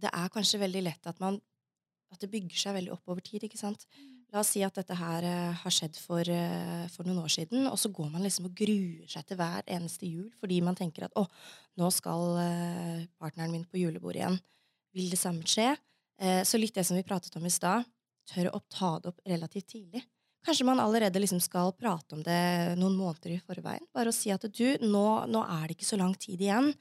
det 0.00 0.10
er 0.14 0.28
kanskje 0.32 0.60
veldig 0.62 0.82
lett 0.86 1.06
at 1.10 1.18
man 1.20 1.40
at 2.12 2.20
det 2.20 2.30
bygger 2.30 2.56
seg 2.56 2.74
veldig 2.78 2.92
opp 2.94 3.08
over 3.08 3.20
tid. 3.20 3.42
ikke 3.44 3.58
sant? 3.58 3.84
La 4.28 4.42
oss 4.42 4.50
si 4.52 4.60
at 4.64 4.76
dette 4.76 4.92
her 4.92 5.24
eh, 5.24 5.56
har 5.56 5.72
skjedd 5.72 5.96
for, 5.96 6.20
eh, 6.20 6.84
for 6.92 7.08
noen 7.08 7.22
år 7.22 7.32
siden, 7.32 7.64
og 7.70 7.78
så 7.80 7.88
går 7.94 8.10
man 8.12 8.26
liksom 8.26 8.50
og 8.50 8.56
gruer 8.58 9.08
seg 9.08 9.24
til 9.24 9.38
hver 9.40 9.64
eneste 9.64 10.08
jul 10.08 10.26
fordi 10.36 10.58
man 10.64 10.76
tenker 10.76 11.06
at 11.06 11.16
å, 11.16 11.24
nå 11.80 11.88
skal 11.94 12.36
eh, 12.42 13.06
partneren 13.16 13.54
min 13.54 13.64
på 13.64 13.80
julebord 13.80 14.18
igjen. 14.20 14.36
Vil 14.96 15.08
det 15.12 15.20
samme 15.20 15.48
skje? 15.48 15.74
Så 16.18 16.58
litt 16.58 16.74
det 16.74 16.82
som 16.82 16.96
vi 16.98 17.04
pratet 17.06 17.36
om 17.38 17.44
i 17.46 17.50
stad, 17.52 17.84
tør 18.26 18.48
å 18.50 18.58
ta 18.66 18.96
det 18.98 19.12
opp 19.12 19.20
relativt 19.30 19.68
tidlig. 19.70 20.00
Kanskje 20.42 20.64
man 20.66 20.80
allerede 20.82 21.20
liksom 21.22 21.38
skal 21.38 21.70
prate 21.78 22.16
om 22.16 22.24
det 22.26 22.74
noen 22.80 22.96
måneder 22.98 23.36
i 23.36 23.38
forveien. 23.38 23.84
Bare 23.94 24.10
å 24.10 24.16
si 24.16 24.32
at 24.34 24.42
du, 24.50 24.64
nå, 24.82 25.04
nå 25.30 25.44
er 25.44 25.68
det 25.68 25.76
ikke 25.76 25.86
så 25.86 26.00
lang 26.00 26.16
tid 26.18 26.42
igjen. 26.42 26.72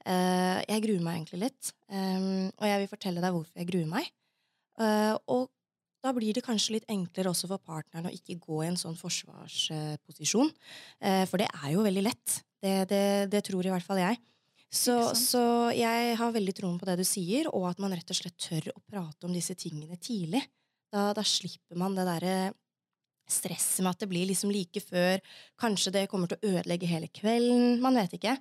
Jeg 0.00 0.84
gruer 0.86 1.04
meg 1.04 1.18
egentlig 1.18 1.42
litt. 1.42 1.74
Um, 1.92 2.48
og 2.54 2.64
jeg 2.70 2.80
vil 2.80 2.90
fortelle 2.94 3.26
deg 3.26 3.36
hvorfor 3.36 3.60
jeg 3.60 3.68
gruer 3.68 3.90
meg. 3.90 4.08
Uh, 4.80 5.12
og 5.28 5.50
da 6.06 6.14
blir 6.16 6.36
det 6.36 6.44
kanskje 6.46 6.76
litt 6.76 6.88
enklere 6.92 7.32
også 7.32 7.50
for 7.50 7.62
partneren 7.62 8.08
å 8.08 8.14
ikke 8.14 8.38
gå 8.40 8.62
i 8.62 8.70
en 8.70 8.78
sånn 8.80 8.96
forsvarsposisjon. 8.98 10.52
Eh, 11.02 11.24
for 11.28 11.42
det 11.42 11.50
er 11.50 11.74
jo 11.74 11.84
veldig 11.86 12.06
lett. 12.06 12.40
Det, 12.62 12.78
det, 12.90 13.04
det 13.32 13.44
tror 13.46 13.66
i 13.66 13.74
hvert 13.74 13.86
fall 13.86 14.00
jeg. 14.00 14.20
Så, 14.72 14.96
så 15.14 15.42
jeg 15.76 16.16
har 16.18 16.34
veldig 16.34 16.54
troen 16.56 16.78
på 16.80 16.88
det 16.88 16.98
du 17.00 17.06
sier, 17.06 17.48
og 17.54 17.68
at 17.70 17.80
man 17.82 17.94
rett 17.94 18.10
og 18.10 18.18
slett 18.18 18.36
tør 18.40 18.72
å 18.74 18.82
prate 18.82 19.28
om 19.28 19.34
disse 19.34 19.54
tingene 19.58 19.98
tidlig. 20.02 20.42
Da, 20.92 21.10
da 21.16 21.24
slipper 21.26 21.78
man 21.78 21.96
det 21.96 22.06
derre 22.08 22.36
stresset 23.26 23.82
med 23.82 23.90
at 23.90 24.02
det 24.02 24.08
blir 24.10 24.28
liksom 24.28 24.52
like 24.54 24.80
før. 24.82 25.22
Kanskje 25.58 25.92
det 25.96 26.06
kommer 26.10 26.30
til 26.30 26.38
å 26.38 26.56
ødelegge 26.56 26.90
hele 26.90 27.10
kvelden. 27.10 27.80
Man 27.82 27.98
vet 27.98 28.16
ikke. 28.18 28.36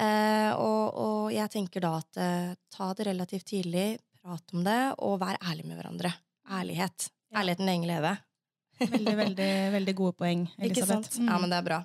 Eh, 0.00 0.50
og, 0.56 1.00
og 1.04 1.34
jeg 1.34 1.52
tenker 1.52 1.84
da 1.84 1.92
at 2.00 2.20
eh, 2.20 2.54
ta 2.72 2.92
det 2.96 3.10
relativt 3.10 3.50
tidlig, 3.52 3.88
prat 4.20 4.56
om 4.56 4.64
det, 4.64 4.80
og 5.04 5.20
vær 5.22 5.40
ærlig 5.40 5.68
med 5.68 5.80
hverandre. 5.80 6.12
Ærlighet. 6.50 7.08
Ja. 7.30 7.40
Ærligheten 7.42 7.66
lenge 7.70 7.86
leve. 7.90 8.16
Veldig, 8.80 9.16
veldig, 9.16 9.48
veldig 9.76 9.94
gode 9.98 10.16
poeng, 10.18 10.46
Ikke 10.58 10.70
Elisabeth. 10.82 11.10
sant? 11.14 11.28
Ja, 11.30 11.38
men 11.38 11.50
det 11.52 11.58
er 11.60 11.66
bra. 11.68 11.80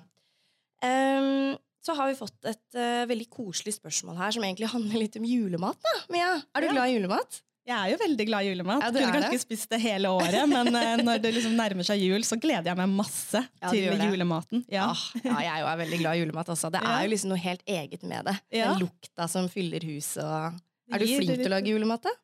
Um, 0.84 1.56
så 1.86 1.94
har 1.94 2.08
vi 2.10 2.16
fått 2.18 2.48
et 2.50 2.76
uh, 2.78 3.04
veldig 3.08 3.28
koselig 3.30 3.76
spørsmål 3.78 4.16
her, 4.18 4.34
som 4.34 4.44
egentlig 4.46 4.68
handler 4.72 5.04
litt 5.04 5.16
om 5.20 5.26
julemat. 5.28 5.78
da. 5.84 5.92
Mia, 6.12 6.32
er 6.54 6.64
du 6.64 6.66
Ja. 6.66 6.72
glad 6.72 6.88
i 6.90 6.96
julemat? 6.98 7.42
Jeg 7.66 7.74
er 7.82 7.90
jo 7.90 7.96
veldig 7.98 8.24
glad 8.28 8.44
i 8.46 8.50
julemat. 8.52 8.82
Ja, 8.84 8.90
Kunne 8.94 9.12
kanskje 9.16 9.30
ikke 9.34 9.42
spist 9.42 9.70
det 9.72 9.80
hele 9.82 10.10
året, 10.14 10.44
men 10.48 10.68
uh, 10.70 10.96
når 11.02 11.18
det 11.24 11.32
liksom 11.34 11.56
nærmer 11.58 11.82
seg 11.88 11.98
jul, 11.98 12.22
så 12.22 12.36
gleder 12.38 12.70
jeg 12.70 12.78
meg 12.78 12.92
masse 12.94 13.40
Ja, 13.62 13.70
til 13.72 13.88
julematen. 14.06 14.62
Ja. 14.70 14.84
Ah, 14.92 15.00
ja, 15.24 15.38
jeg 15.42 15.50
er 15.54 15.64
jo 15.64 15.70
er 15.72 15.80
veldig 15.82 15.98
glad 16.02 16.14
i 16.14 16.20
julemat 16.22 16.52
også. 16.54 16.70
Det 16.74 16.82
Ja. 16.86 16.92
er 16.98 17.06
jo 17.08 17.10
liksom 17.14 17.32
noe 17.34 17.42
helt 17.42 17.64
eget 17.66 18.02
med 18.06 18.24
det. 18.30 18.36
Den 18.54 18.78
lukta 18.84 19.26
som 19.30 19.48
fyller 19.50 19.82
huset 19.86 20.22
og 20.22 20.60
Er 20.94 21.02
du 21.02 21.06
flink 21.10 21.34
til 21.42 21.50
å 21.50 21.54
lage 21.56 21.72
julemat, 21.74 22.06
da? 22.06 22.14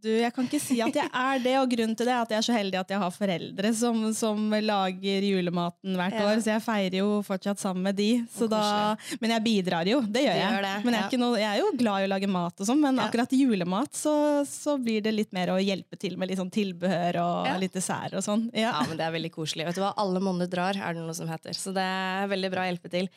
Du, 0.00 0.08
jeg 0.08 0.32
kan 0.32 0.46
ikke 0.48 0.60
si 0.62 0.78
at 0.80 0.94
jeg 0.96 1.10
er 1.12 1.40
det, 1.44 1.52
og 1.60 1.68
grunnen 1.72 1.94
til 1.98 2.08
det 2.08 2.12
er 2.14 2.22
at 2.24 2.30
jeg 2.32 2.38
er 2.40 2.46
så 2.46 2.54
heldig 2.56 2.78
at 2.80 2.92
jeg 2.94 3.00
har 3.02 3.10
foreldre 3.12 3.72
som, 3.76 3.98
som 4.16 4.46
lager 4.64 5.26
julematen 5.28 5.98
hvert 5.98 6.16
Ja. 6.16 6.24
år, 6.30 6.40
så 6.40 6.54
jeg 6.54 6.62
feirer 6.64 6.96
jo 7.02 7.08
fortsatt 7.26 7.60
sammen 7.60 7.84
med 7.90 7.98
de. 8.00 8.08
Så 8.32 8.48
da, 8.50 8.96
men 9.20 9.34
jeg 9.36 9.44
bidrar 9.44 9.90
jo, 9.90 10.00
det 10.02 10.24
gjør 10.24 10.38
jeg. 10.40 10.52
gjør 10.54 10.66
det, 10.68 10.74
men 10.86 10.96
jeg 10.96 11.04
er, 11.04 11.14
ja. 11.16 11.20
noe, 11.24 11.38
jeg 11.42 11.50
er 11.52 11.60
jo 11.60 11.70
glad 11.84 12.00
i 12.00 12.08
å 12.08 12.12
lage 12.14 12.30
mat 12.32 12.64
og 12.64 12.70
sånn, 12.70 12.80
men 12.80 13.02
akkurat 13.04 13.36
julemat 13.36 13.92
så, 14.00 14.14
så 14.48 14.78
blir 14.80 15.04
det 15.04 15.12
litt 15.14 15.32
mer 15.36 15.52
å 15.54 15.60
hjelpe 15.60 16.00
til 16.00 16.16
med 16.20 16.32
litt 16.32 16.40
sånn 16.40 16.52
tilbehør 16.54 17.20
og 17.24 17.50
litt 17.60 17.76
dessert 17.76 18.16
og 18.16 18.24
sånn. 18.24 18.48
Ja. 18.56 18.70
Ja, 18.72 18.84
men 18.88 18.96
Det 18.96 19.04
er 19.06 19.12
veldig 19.18 19.32
koselig. 19.34 19.66
Vet 19.68 19.76
du 19.78 19.84
hva? 19.84 19.92
Alle 20.00 20.20
monner 20.24 20.48
drar, 20.50 20.76
er 20.80 20.94
det 20.96 21.02
noe 21.04 21.14
som 21.16 21.28
heter. 21.28 21.52
Så 21.56 21.72
det 21.76 21.84
er 21.84 22.30
veldig 22.30 22.50
bra 22.52 22.64
å 22.64 22.70
hjelpe 22.70 22.88
til. 22.92 23.08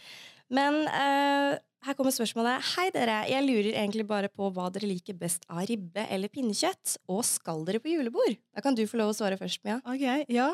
Men 0.54 0.84
eh, 0.90 1.56
her 1.84 1.96
kommer 1.98 2.14
spørsmålet. 2.16 2.64
Hei, 2.74 2.88
dere. 2.96 3.18
Jeg 3.32 3.46
lurer 3.46 3.72
egentlig 3.74 4.06
bare 4.08 4.30
på 4.32 4.50
hva 4.56 4.70
dere 4.74 4.90
liker 4.90 5.18
best 5.20 5.44
av 5.52 5.64
ribbe 5.70 6.06
eller 6.10 6.32
pinnekjøtt. 6.32 6.98
Og 7.12 7.24
skal 7.28 7.66
dere 7.68 7.82
på 7.84 7.92
julebord? 7.92 8.38
Da 8.56 8.64
kan 8.64 8.78
du 8.78 8.86
få 8.88 9.02
lov 9.02 9.12
å 9.12 9.18
svare 9.18 9.40
først, 9.40 9.64
Mia. 9.68 9.82
Ok, 9.84 10.06
ja. 10.32 10.54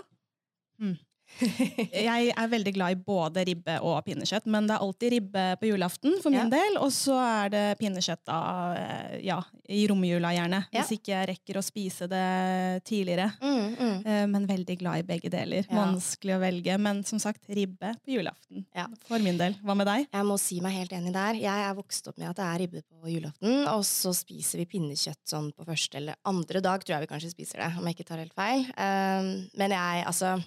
Jeg 2.10 2.32
er 2.36 2.48
veldig 2.52 2.74
glad 2.76 2.92
i 2.96 3.00
både 3.00 3.44
ribbe 3.48 3.76
og 3.86 4.00
pinnekjøtt, 4.06 4.48
men 4.52 4.68
det 4.68 4.76
er 4.76 4.84
alltid 4.84 5.14
ribbe 5.14 5.44
på 5.62 5.70
julaften 5.70 6.18
for 6.24 6.34
min 6.34 6.42
Ja. 6.42 6.50
del. 6.52 6.78
Og 6.84 6.92
så 6.96 7.16
er 7.20 7.50
det 7.54 7.64
pinnekjøtt 7.80 8.24
da, 8.28 8.40
eh, 8.76 9.20
ja, 9.28 9.40
i 9.70 9.86
romjula 9.88 10.32
gjerne, 10.36 10.66
Ja. 10.74 10.82
hvis 10.82 10.98
ikke 10.98 11.14
jeg 11.14 11.30
rekker 11.32 11.60
å 11.60 11.64
spise 11.64 12.08
det 12.12 12.84
tidligere. 12.90 13.30
Mm, 13.42 13.76
mm. 13.78 14.06
Eh, 14.06 14.26
Men 14.28 14.48
veldig 14.48 14.78
glad 14.80 15.00
i 15.00 15.08
begge 15.08 15.30
deler. 15.32 15.64
Vanskelig 15.72 16.36
å 16.36 16.42
velge, 16.42 16.78
men 16.80 17.04
som 17.04 17.20
sagt, 17.20 17.48
ribbe 17.50 17.94
på 18.06 18.18
julaften. 18.18 18.66
Ja. 18.76 18.88
For 19.08 19.20
min 19.20 19.38
del. 19.38 19.56
Hva 19.64 19.76
med 19.78 19.88
deg? 19.88 20.08
Jeg 20.12 20.26
må 20.26 20.38
si 20.40 20.60
meg 20.62 20.74
helt 20.74 20.92
enig 20.92 21.14
der. 21.14 21.34
Jeg 21.40 21.70
er 21.70 21.74
vokst 21.76 22.08
opp 22.08 22.18
med 22.18 22.30
at 22.30 22.36
det 22.36 22.46
er 22.46 22.60
ribbe 22.66 22.84
på 22.84 23.08
julaften, 23.10 23.68
og 23.68 23.84
så 23.88 24.14
spiser 24.14 24.58
vi 24.60 24.66
pinnekjøtt 24.66 25.24
sånn 25.26 25.52
på 25.54 25.66
første 25.66 25.96
eller 25.96 26.16
andre 26.26 26.62
dag, 26.62 26.84
tror 26.84 27.00
jeg 27.00 27.08
vi 27.08 27.14
kanskje 27.16 27.32
spiser 27.34 27.58
det, 27.64 27.78
om 27.78 27.86
jeg 27.86 27.96
ikke 27.96 28.06
tar 28.08 28.18
helt 28.18 28.34
feil. 28.36 28.66
Um, 28.78 29.50
men 29.58 29.72
jeg, 29.72 30.06
altså 30.06 30.44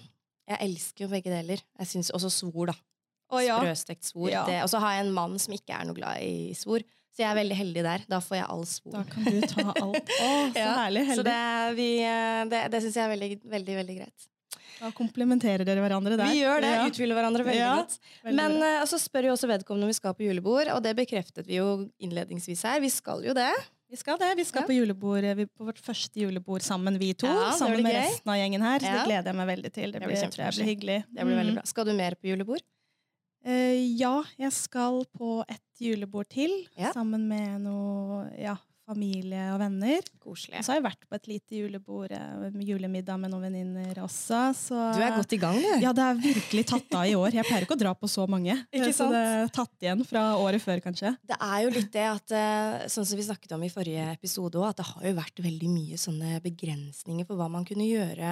Jeg 0.49 0.57
elsker 0.67 1.05
jo 1.05 1.11
begge 1.11 1.31
deler. 1.31 1.61
Jeg 1.79 1.87
synes 1.87 2.11
også 2.11 2.29
svor, 2.31 2.67
da. 2.73 2.75
Sprøstekt 3.33 4.03
svor. 4.11 4.29
Ja. 4.29 4.43
Det- 4.45 4.61
Og 4.63 4.69
så 4.69 4.79
har 4.79 4.97
jeg 4.97 5.05
en 5.07 5.13
mann 5.13 5.39
som 5.39 5.53
ikke 5.55 5.73
er 5.79 5.85
noe 5.85 5.95
glad 5.97 6.21
i 6.21 6.53
svor, 6.53 6.83
så 7.13 7.17
jeg 7.23 7.29
er 7.31 7.35
veldig 7.39 7.55
heldig 7.57 7.83
der. 7.83 8.03
Da 8.09 8.19
får 8.19 8.37
jeg 8.41 8.45
all 8.49 8.65
svor. 8.65 8.91
Da 8.93 9.03
kan 9.09 9.23
du 9.23 9.41
ta 9.41 9.65
alt. 9.73 10.09
Å, 10.19 10.29
så 10.53 10.55
Ja, 10.65 10.75
herlig. 10.83 11.05
Så 11.07 11.15
Heldig. 11.15 11.25
det, 11.25 11.75
vi, 11.79 11.87
eh, 12.03 12.43
det, 12.51 12.61
det 12.71 12.81
syns 12.83 12.95
jeg 12.99 13.03
er 13.07 13.13
veldig, 13.15 13.31
veldig, 13.55 13.75
veldig 13.81 13.97
greit. 14.01 14.27
Da 14.79 14.89
komplementerer 14.91 15.63
dere 15.63 15.79
hverandre 15.85 16.17
der. 16.19 16.27
Vi 16.33 16.41
gjør 16.41 16.59
det. 16.65 16.71
Ja, 16.75 16.85
Utfyller 16.89 17.15
hverandre 17.15 17.45
veldig 17.47 17.59
Ja, 17.61 17.75
godt. 17.79 17.97
veldig 18.25 18.35
Men 18.35 18.57
bra. 18.59 18.67
eh, 18.73 18.81
og 18.83 18.87
så 18.91 18.99
spør 18.99 19.29
jo 19.29 19.35
også 19.37 19.47
vedkommende 19.47 19.87
om 19.87 19.93
vi 19.93 19.97
skal 19.97 20.13
på 20.17 20.25
julebord, 20.27 20.67
og 20.75 20.83
det 20.83 20.95
bekreftet 20.97 21.47
vi 21.47 21.61
jo 21.61 21.89
innledningsvis 22.03 22.63
her. 22.67 22.81
Vi 22.83 22.89
skal 22.91 23.23
jo 23.23 23.33
det. 23.37 23.53
Vi 23.93 23.97
skal 24.01 24.17
det. 24.17 24.31
Vi 24.39 24.43
skal 24.49 24.63
Ja. 24.63 24.67
på 24.67 24.73
julebord, 24.73 25.23
eh, 25.23 25.35
vi- 25.37 25.45
på 25.45 25.65
vårt 25.67 25.77
første 25.79 26.17
julebord 26.17 26.61
sammen, 26.65 26.97
vi 26.97 27.11
to. 27.13 27.27
Ja, 27.27 27.51
sammen 27.53 27.83
med 27.83 27.93
gøy. 27.93 28.01
resten 28.01 28.31
av 28.33 28.37
gjengen 28.41 28.61
her. 28.65 28.79
Så 28.79 28.89
det 28.89 29.05
gleder 29.05 29.25
jeg 29.29 29.35
meg 29.35 29.47
veldig 29.53 29.71
til. 29.73 29.91
Det, 29.91 29.99
Det 30.01 30.07
blir, 30.07 30.17
blir 30.17 30.51
blir 30.57 30.65
hyggelig. 30.65 31.03
Det 31.13 31.25
blir 31.27 31.37
veldig 31.37 31.51
Mm. 31.53 31.59
bra. 31.61 31.63
Skal 31.65 31.85
du 31.85 31.93
mer 31.93 32.11
på 32.15 32.25
julebord? 32.31 32.61
Uh, 33.45 33.75
ja, 33.99 34.23
jeg 34.39 34.51
skal 34.53 35.03
på 35.17 35.43
et 35.49 35.61
julebord 35.79 36.27
til, 36.29 36.65
sammen 36.93 37.27
med 37.27 37.61
noe 37.61 38.31
ja, 38.39 38.55
familie 38.87 39.43
og 39.53 39.59
venner. 39.61 40.05
Koselig. 40.21 40.57
Og 40.59 40.65
så 40.65 40.73
har 40.73 40.79
jeg 40.79 40.85
vært 40.85 41.05
på 41.07 41.15
et 41.17 41.27
lite 41.31 41.55
julebord, 41.57 42.11
eh, 42.11 42.57
julemiddag 42.67 43.19
med 43.21 43.31
noen 43.31 43.45
venninner 43.47 43.99
også. 44.03 44.41
Så 44.57 44.79
Du 44.95 45.01
er 45.03 45.15
godt 45.15 45.35
i 45.35 45.39
gang, 45.39 45.55
du. 45.55 45.69
Ja, 45.83 45.93
det 45.95 46.03
er 46.03 46.19
virkelig 46.19 46.65
tatt 46.67 46.97
av 46.99 47.07
i 47.07 47.15
år. 47.15 47.31
Jeg 47.33 47.47
pleier 47.47 47.65
ikke 47.67 47.77
å 47.77 47.81
dra 47.83 47.93
på 47.95 48.09
så 48.11 48.27
mange. 48.27 48.57
Ikke 48.73 48.91
sant? 48.91 48.97
Så 48.99 49.09
det 49.13 49.23
er 49.23 49.53
tatt 49.55 49.87
igjen 49.87 50.03
fra 50.07 50.25
året 50.41 50.63
før, 50.63 50.83
kanskje. 50.83 51.13
Det 51.23 51.39
er 51.39 51.57
jo 51.63 51.73
litt 51.77 51.91
det 51.95 52.07
at 52.09 52.35
eh, 52.35 52.87
Sånn 52.93 53.07
som 53.07 53.17
vi 53.17 53.23
snakket 53.23 53.55
om 53.55 53.63
i 53.63 53.71
forrige 53.71 54.11
episode 54.11 54.59
òg, 54.59 54.69
at 54.73 54.81
det 54.81 54.85
har 54.89 55.07
jo 55.07 55.13
vært 55.17 55.39
veldig 55.45 55.69
mye 55.71 55.97
sånne 55.97 56.41
begrensninger 56.43 57.25
for 57.29 57.39
hva 57.39 57.49
man 57.49 57.65
kunne 57.65 57.87
gjøre 57.87 58.31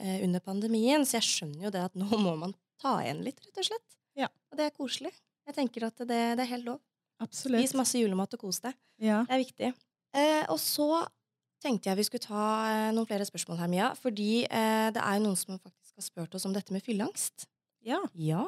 eh, 0.00 0.18
under 0.26 0.40
pandemien. 0.40 1.06
Så 1.06 1.20
jeg 1.20 1.28
skjønner 1.28 1.68
jo 1.68 1.74
det 1.74 1.86
at 1.86 1.94
nå 1.98 2.08
må 2.18 2.34
man 2.40 2.54
ta 2.82 2.98
igjen 3.04 3.22
litt, 3.22 3.38
rett 3.44 3.62
og 3.62 3.70
slett. 3.70 3.98
Ja. 4.18 4.28
Og 4.50 4.58
det 4.58 4.66
er 4.66 4.74
koselig. 4.76 5.12
Jeg 5.46 5.54
tenker 5.54 5.86
at 5.88 6.02
det, 6.02 6.08
det 6.38 6.44
er 6.44 6.50
helt 6.50 6.66
lov. 6.66 6.82
Absolutt. 7.22 7.62
Spis 7.62 7.78
masse 7.78 7.98
julemat 8.00 8.34
og 8.34 8.42
kos 8.48 8.60
deg. 8.64 8.74
Ja. 9.02 9.22
Det 9.28 9.36
er 9.36 9.42
viktig. 9.44 9.72
Eh, 10.16 10.44
og 10.52 10.58
så 10.60 11.04
tenkte 11.62 11.90
jeg 11.90 12.00
vi 12.00 12.06
skulle 12.08 12.24
ta 12.26 12.46
eh, 12.68 12.90
noen 12.94 13.08
flere 13.08 13.26
spørsmål 13.28 13.62
her, 13.62 13.70
Mia. 13.72 13.92
Fordi 13.98 14.44
eh, 14.44 14.88
det 14.94 15.02
er 15.02 15.22
noen 15.22 15.38
som 15.38 15.56
faktisk 15.58 15.96
har 15.98 16.08
spurt 16.08 16.36
oss 16.36 16.46
om 16.48 16.56
dette 16.56 16.74
med 16.74 16.84
fylleangst. 16.84 17.48
ja. 17.86 18.02
Ja. 18.14 18.44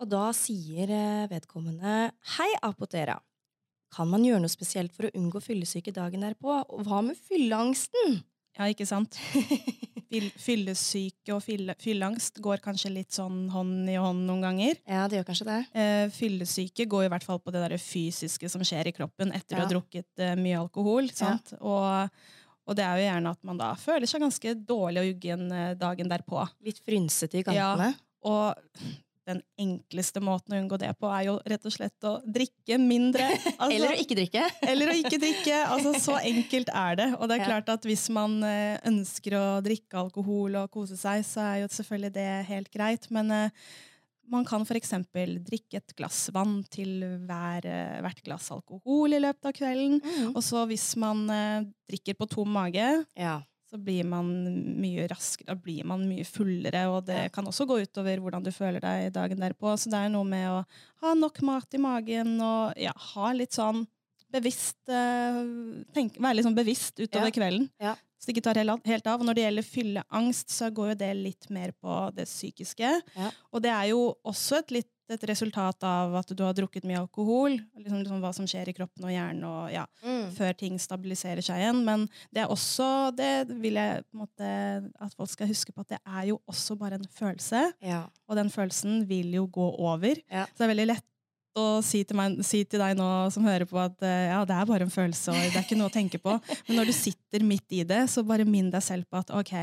Og 0.00 0.08
da 0.08 0.30
sier 0.32 0.88
eh, 0.88 1.26
vedkommende 1.28 2.08
Hei, 2.38 2.48
Apotera. 2.64 3.18
Kan 3.92 4.08
man 4.08 4.22
gjøre 4.24 4.40
noe 4.40 4.52
spesielt 4.52 4.94
for 4.94 5.08
å 5.08 5.14
unngå 5.18 5.42
fyllesyke 5.44 5.92
dagen 5.92 6.22
derpå? 6.24 6.54
Og 6.72 6.86
hva 6.86 7.02
med 7.04 7.18
fylleangsten? 7.20 8.22
Ja, 8.58 8.66
ikke 8.70 8.86
sant? 8.88 9.18
Fyllesyke 10.42 11.36
og 11.36 11.42
fylle, 11.44 11.76
fylleangst 11.78 12.40
går 12.42 12.58
kanskje 12.64 12.90
litt 12.90 13.14
sånn 13.14 13.44
hånd 13.52 13.86
i 13.92 13.94
hånd 13.94 14.24
noen 14.26 14.42
ganger. 14.42 14.80
Ja, 14.82 15.04
det 15.06 15.20
gjør 15.20 15.28
kanskje 15.28 15.46
det. 15.46 15.58
Eh, 15.78 16.06
fyllesyke 16.14 16.86
går 16.90 17.06
i 17.06 17.12
hvert 17.12 17.26
fall 17.26 17.38
på 17.38 17.54
det 17.54 17.62
der 17.62 17.76
fysiske 17.78 18.50
som 18.50 18.64
skjer 18.66 18.90
i 18.90 18.94
kroppen 18.96 19.30
etter 19.36 19.60
å 19.60 19.62
ha 19.62 19.68
drukket 19.70 20.24
eh, 20.24 20.34
mye 20.40 20.58
alkohol. 20.58 21.12
Sant? 21.14 21.54
Og, 21.60 22.10
og 22.66 22.78
det 22.78 22.86
er 22.88 22.98
jo 22.98 23.06
gjerne 23.06 23.34
at 23.36 23.46
man 23.46 23.60
da 23.62 23.70
føler 23.78 24.10
seg 24.10 24.24
ganske 24.26 24.56
dårlig 24.66 25.04
og 25.04 25.12
uggen 25.14 25.46
eh, 25.54 25.76
dagen 25.78 26.10
derpå. 26.10 26.42
Litt 26.66 26.82
frynsete 26.82 27.44
i 27.44 27.46
Ja. 27.54 27.70
Og 28.26 28.58
den 29.28 29.42
enkleste 29.60 30.22
måten 30.24 30.54
å 30.54 30.60
unngå 30.62 30.78
det 30.80 30.90
på, 30.98 31.10
er 31.12 31.26
jo 31.28 31.34
rett 31.48 31.66
og 31.68 31.74
slett 31.74 32.06
å 32.08 32.16
drikke 32.24 32.78
mindre. 32.80 33.26
Altså- 33.60 33.74
Eller 33.76 33.92
å 33.92 33.98
ikke 34.00 34.16
drikke. 34.16 34.46
eller 34.64 34.90
å 34.90 34.96
ikke 34.96 35.20
drikke. 35.20 35.58
Altså, 35.68 35.92
så 36.00 36.16
enkelt 36.32 36.72
er 36.72 36.96
det. 37.02 37.08
Og 37.18 37.28
det 37.28 37.36
er 37.38 37.44
klart 37.50 37.68
at 37.72 37.84
hvis 37.86 38.06
man 38.14 38.38
eh, 38.46 38.78
ønsker 38.88 39.36
å 39.36 39.44
drikke 39.64 40.00
alkohol 40.00 40.56
og 40.62 40.70
kose 40.72 40.96
seg, 40.98 41.22
så 41.28 41.44
er 41.44 41.62
jo 41.62 41.70
selvfølgelig 41.76 42.14
det 42.16 42.28
helt 42.48 42.72
greit. 42.72 43.10
Men 43.12 43.30
uh, 43.34 43.68
man 44.30 44.46
kan 44.48 44.64
f.eks. 44.64 44.94
drikke 45.12 45.80
et 45.80 45.94
glass 45.98 46.28
vann 46.34 46.60
til 46.72 47.04
hver, 47.26 47.66
eh, 47.66 48.00
hvert 48.04 48.24
glass 48.26 48.48
alkohol 48.54 49.16
i 49.16 49.20
løpet 49.22 49.50
av 49.50 49.56
kvelden. 49.56 50.00
Mm. 50.00 50.32
Og 50.32 50.42
så 50.46 50.64
hvis 50.70 50.88
man 51.02 51.24
uh, 51.28 51.68
drikker 51.90 52.16
på 52.18 52.28
tom 52.30 52.52
mage, 52.56 52.88
Ja. 53.18 53.40
Så 53.70 53.78
blir 53.78 54.02
man 54.08 54.26
mye 54.82 55.04
raskere, 55.10 55.46
da 55.52 55.54
blir 55.54 55.84
man 55.86 56.02
mye 56.08 56.24
fullere, 56.26 56.82
og 56.90 57.04
det 57.06 57.28
kan 57.34 57.46
også 57.46 57.66
gå 57.70 57.76
utover 57.84 58.18
hvordan 58.18 58.42
du 58.42 58.50
føler 58.54 58.82
deg 58.82 59.12
dagen 59.14 59.38
derpå. 59.42 59.76
Så 59.78 59.92
det 59.92 60.00
er 60.00 60.10
noe 60.10 60.26
med 60.26 60.48
å 60.50 60.60
ha 61.04 61.12
nok 61.14 61.38
mat 61.46 61.78
i 61.78 61.82
magen 61.82 62.34
og 62.42 62.74
ja, 62.80 62.92
ha 63.14 63.30
litt 63.36 63.54
sånn 63.54 63.84
bevisst 64.30 64.90
eh, 64.90 65.40
tenk, 65.94 66.18
Være 66.22 66.38
litt 66.38 66.46
sånn 66.46 66.58
bevisst 66.58 66.98
utover 67.02 67.30
Ja. 67.30 67.34
kvelden. 67.34 67.68
Ja. 67.82 67.94
Så 68.20 68.28
det 68.28 68.36
ikke 68.36 68.44
tar 68.50 68.58
helt, 68.60 68.86
helt 68.86 69.06
av. 69.08 69.22
Og 69.22 69.26
når 69.26 69.38
det 69.38 69.44
gjelder 69.46 69.64
fylleangst, 69.66 70.50
så 70.52 70.68
går 70.74 70.92
jo 70.92 70.98
det 71.00 71.10
litt 71.16 71.46
mer 71.50 71.72
på 71.72 71.98
det 72.14 72.26
psykiske. 72.28 72.90
Ja. 73.16 73.30
Og 73.54 73.62
det 73.64 73.70
er 73.72 73.86
jo 73.94 74.02
også 74.28 74.58
et 74.60 74.74
litt 74.80 74.90
et 75.10 75.24
resultat 75.30 75.82
av 75.86 76.14
at 76.20 76.32
du 76.36 76.42
har 76.44 76.54
drukket 76.54 76.84
mye 76.88 77.00
alkohol. 77.02 77.58
Liksom, 77.78 77.98
liksom 78.02 78.20
hva 78.22 78.30
som 78.36 78.46
skjer 78.46 78.68
i 78.70 78.74
kroppen 78.76 79.04
og 79.04 79.10
hjernen. 79.14 79.44
og 79.44 79.72
ja, 79.72 79.86
Mm. 80.04 80.30
før 80.32 80.56
ting 80.56 80.78
stabiliserer 80.78 81.42
seg 81.42 81.60
igjen. 81.60 81.84
Men 81.84 82.08
det 82.32 82.42
er 82.44 82.48
også, 82.48 83.14
det 83.16 83.48
vil 83.60 83.74
jeg 83.74 84.04
på 84.10 84.14
en 84.16 84.22
måte 84.26 84.92
at 85.00 85.14
folk 85.14 85.30
skal 85.30 85.46
huske 85.50 85.72
på, 85.72 85.80
at 85.80 85.88
det 85.88 86.00
er 86.06 86.26
jo 86.30 86.40
også 86.48 86.78
bare 86.78 86.94
en 87.00 87.06
følelse. 87.10 87.72
ja. 87.82 88.04
Og 88.30 88.36
den 88.36 88.48
følelsen 88.50 89.08
vil 89.08 89.32
jo 89.34 89.46
gå 89.50 89.66
over. 89.78 90.14
Ja. 90.30 90.44
Så 90.46 90.58
det 90.58 90.68
er 90.70 90.74
veldig 90.74 90.86
lett 90.94 91.04
å 91.58 91.80
si 91.82 92.02
til, 92.06 92.16
meg, 92.18 92.38
si 92.46 92.60
til 92.68 92.78
deg 92.82 92.94
nå 92.98 93.06
som 93.34 93.44
hører 93.48 93.66
på 93.66 93.78
at 93.82 94.02
eh, 94.06 94.28
ja, 94.30 94.40
det 94.46 94.54
er 94.54 94.68
bare 94.68 94.86
en 94.86 94.92
følelse, 94.94 95.32
og 95.34 95.38
det 95.40 95.56
er 95.58 95.64
ikke 95.66 95.78
noe 95.80 95.90
å 95.90 95.94
tenke 95.94 96.20
på. 96.22 96.36
Men 96.68 96.78
når 96.78 96.90
du 96.90 96.94
sitter 96.94 97.42
midt 97.46 97.74
i 97.74 97.82
det, 97.84 98.04
så 98.12 98.22
bare 98.26 98.46
minn 98.46 98.70
deg 98.70 98.84
selv 98.86 99.08
på 99.10 99.18
at 99.22 99.32
ok, 99.34 99.54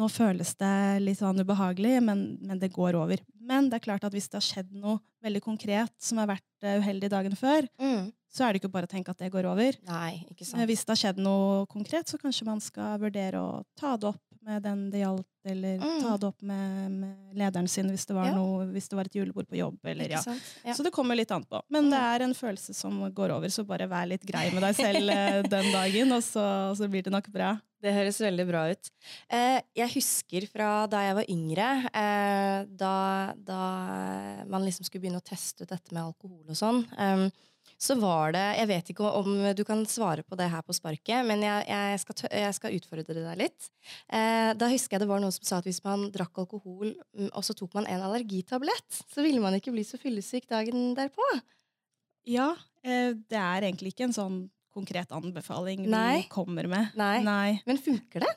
nå 0.00 0.08
føles 0.12 0.54
det 0.60 0.74
litt 1.04 1.20
sånn 1.20 1.42
ubehagelig, 1.44 1.98
men, 2.08 2.24
men 2.40 2.60
det 2.62 2.72
går 2.74 2.96
over. 3.00 3.20
Men 3.46 3.68
det 3.70 3.78
er 3.80 3.84
klart 3.90 4.06
at 4.08 4.16
hvis 4.16 4.30
det 4.32 4.40
har 4.40 4.46
skjedd 4.48 4.72
noe 4.74 4.98
veldig 5.26 5.42
konkret 5.44 5.92
som 6.02 6.18
har 6.22 6.30
vært 6.32 6.64
eh, 6.66 6.78
uheldig 6.80 7.12
dagen 7.12 7.36
før, 7.38 7.68
Mm. 7.82 8.12
så 8.32 8.44
er 8.46 8.52
det 8.52 8.60
ikke 8.62 8.72
bare 8.72 8.88
å 8.88 8.90
tenke 8.90 9.12
at 9.12 9.20
det 9.22 9.30
går 9.32 9.46
over. 9.48 9.76
Nei, 9.88 10.22
ikke 10.32 10.44
sant. 10.44 10.64
Hvis 10.68 10.82
det 10.84 10.92
har 10.94 11.02
skjedd 11.04 11.20
noe 11.24 11.64
konkret, 11.72 12.08
så 12.10 12.18
kanskje 12.20 12.46
man 12.48 12.60
skal 12.64 12.98
vurdere 13.00 13.40
å 13.40 13.62
ta 13.80 13.94
det 13.96 14.10
opp 14.14 14.22
med 14.46 14.62
den 14.62 14.86
det 14.92 15.00
gjaldt, 15.04 15.26
eller 15.46 15.78
Mm. 15.78 16.00
ta 16.02 16.16
det 16.18 16.26
opp 16.28 16.42
med, 16.42 16.90
med 16.90 17.36
lederen 17.38 17.68
sin 17.68 17.88
hvis 17.92 18.06
det, 18.06 18.14
var 18.16 18.26
Ja. 18.26 18.34
noe, 18.34 18.66
hvis 18.72 18.88
det 18.88 18.96
var 18.98 19.04
et 19.08 19.14
julebord 19.14 19.46
på 19.48 19.56
jobb. 19.56 19.78
Eller, 19.84 20.08
ja. 20.10 20.20
Ja. 20.64 20.74
Så 20.74 20.82
det 20.82 20.92
kommer 20.92 21.16
litt 21.16 21.30
an 21.30 21.44
på. 21.44 21.60
Men 21.70 21.90
det 21.90 21.98
er 21.98 22.22
en 22.26 22.34
følelse 22.34 22.74
som 22.74 22.98
går 23.14 23.30
over, 23.36 23.48
så 23.48 23.64
bare 23.66 23.86
vær 23.88 24.06
litt 24.08 24.26
grei 24.26 24.50
med 24.52 24.62
deg 24.62 24.74
selv 24.76 25.10
eh, 25.10 25.42
den 25.54 25.72
dagen, 25.72 26.12
og 26.12 26.22
så, 26.22 26.44
og 26.70 26.76
så 26.76 26.88
blir 26.90 27.02
det 27.06 27.12
nok 27.14 27.28
bra. 27.32 27.54
Det 27.82 27.92
høres 27.92 28.18
veldig 28.20 28.46
bra 28.48 28.62
ut. 28.72 28.88
Eh, 29.30 29.60
jeg 29.76 29.90
husker 29.94 30.46
fra 30.50 30.86
da 30.90 31.02
jeg 31.06 31.14
var 31.18 31.26
yngre, 31.30 31.66
eh, 31.94 32.64
da, 32.66 32.94
da 33.36 33.60
man 34.48 34.64
liksom 34.64 34.84
skulle 34.88 35.02
begynne 35.04 35.20
å 35.20 35.26
teste 35.28 35.62
ut 35.62 35.68
dette 35.70 35.92
med 35.92 36.02
alkohol 36.02 36.42
og 36.48 36.56
sånn. 36.56 36.82
Så 37.78 37.96
var 38.00 38.32
det 38.32 38.44
Jeg 38.56 38.68
vet 38.70 38.90
ikke 38.92 39.10
om 39.18 39.34
du 39.56 39.62
kan 39.68 39.84
svare 39.88 40.24
på 40.24 40.38
det 40.38 40.48
her 40.52 40.64
på 40.64 40.74
sparket, 40.76 41.26
men 41.28 41.44
jeg, 41.44 41.66
jeg, 41.68 42.00
skal, 42.02 42.20
jeg 42.32 42.56
skal 42.56 42.76
utfordre 42.78 43.16
deg 43.18 43.40
litt. 43.40 43.68
Eh, 44.08 44.52
da 44.56 44.70
husker 44.72 44.96
jeg 44.96 45.04
det 45.04 45.10
var 45.10 45.20
noen 45.22 45.34
som 45.34 45.46
sa 45.48 45.60
at 45.60 45.68
hvis 45.68 45.82
man 45.84 46.08
drakk 46.14 46.40
alkohol, 46.44 46.94
mm, 47.16 47.30
og 47.32 47.44
så 47.44 47.56
tok 47.58 47.76
man 47.76 47.88
en 47.90 48.04
allergitablett, 48.08 49.02
så 49.12 49.24
ville 49.26 49.42
man 49.44 49.58
ikke 49.58 49.74
bli 49.76 49.84
så 49.86 50.00
fyllesyk 50.00 50.48
dagen 50.52 50.94
derpå. 50.96 51.28
Ja, 52.26 52.54
eh, 52.82 53.12
det 53.14 53.40
er 53.42 53.68
egentlig 53.68 53.94
ikke 53.94 54.08
en 54.08 54.16
sånn 54.16 54.40
konkret 54.76 55.12
anbefaling 55.14 55.86
Nei. 55.88 56.22
vi 56.22 56.32
kommer 56.32 56.68
med. 56.68 56.96
Nei. 56.98 57.20
Nei. 57.24 57.60
Men 57.68 57.80
funker 57.80 58.24
det? 58.26 58.34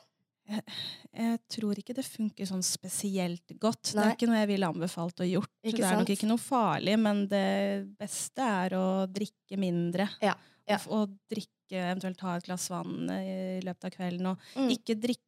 Jeg 1.16 1.40
tror 1.50 1.78
ikke 1.80 1.94
det 1.96 2.04
funker 2.06 2.46
sånn 2.46 2.62
spesielt 2.62 3.54
godt. 3.58 3.90
Det 3.96 3.98
er 4.04 4.12
ikke 4.14 4.28
noe 4.30 4.38
jeg 4.44 4.50
ville 4.52 4.68
anbefalt 4.70 5.22
å 5.24 5.26
gjort. 5.26 5.50
Ikke 5.66 5.80
det 5.82 5.88
er 5.88 5.98
nok 5.98 6.12
ikke 6.14 6.28
noe 6.30 6.38
farlig, 6.42 6.94
men 7.02 7.24
det 7.30 7.46
beste 7.98 8.46
er 8.46 8.76
å 8.78 8.84
drikke 9.10 9.58
mindre. 9.58 10.06
Ja, 10.22 10.36
ja. 10.70 10.78
Og, 10.86 10.92
og 11.10 11.16
drikke, 11.32 11.80
eventuelt 11.90 12.18
ta 12.20 12.36
et 12.38 12.46
glass 12.46 12.68
vann 12.70 13.10
eh, 13.10 13.58
i 13.58 13.64
løpet 13.66 13.88
av 13.90 13.96
kvelden. 13.96 14.30
Og 14.30 14.38
Mm. 14.54 14.70
ikke 14.76 14.94
drikke 15.02 15.26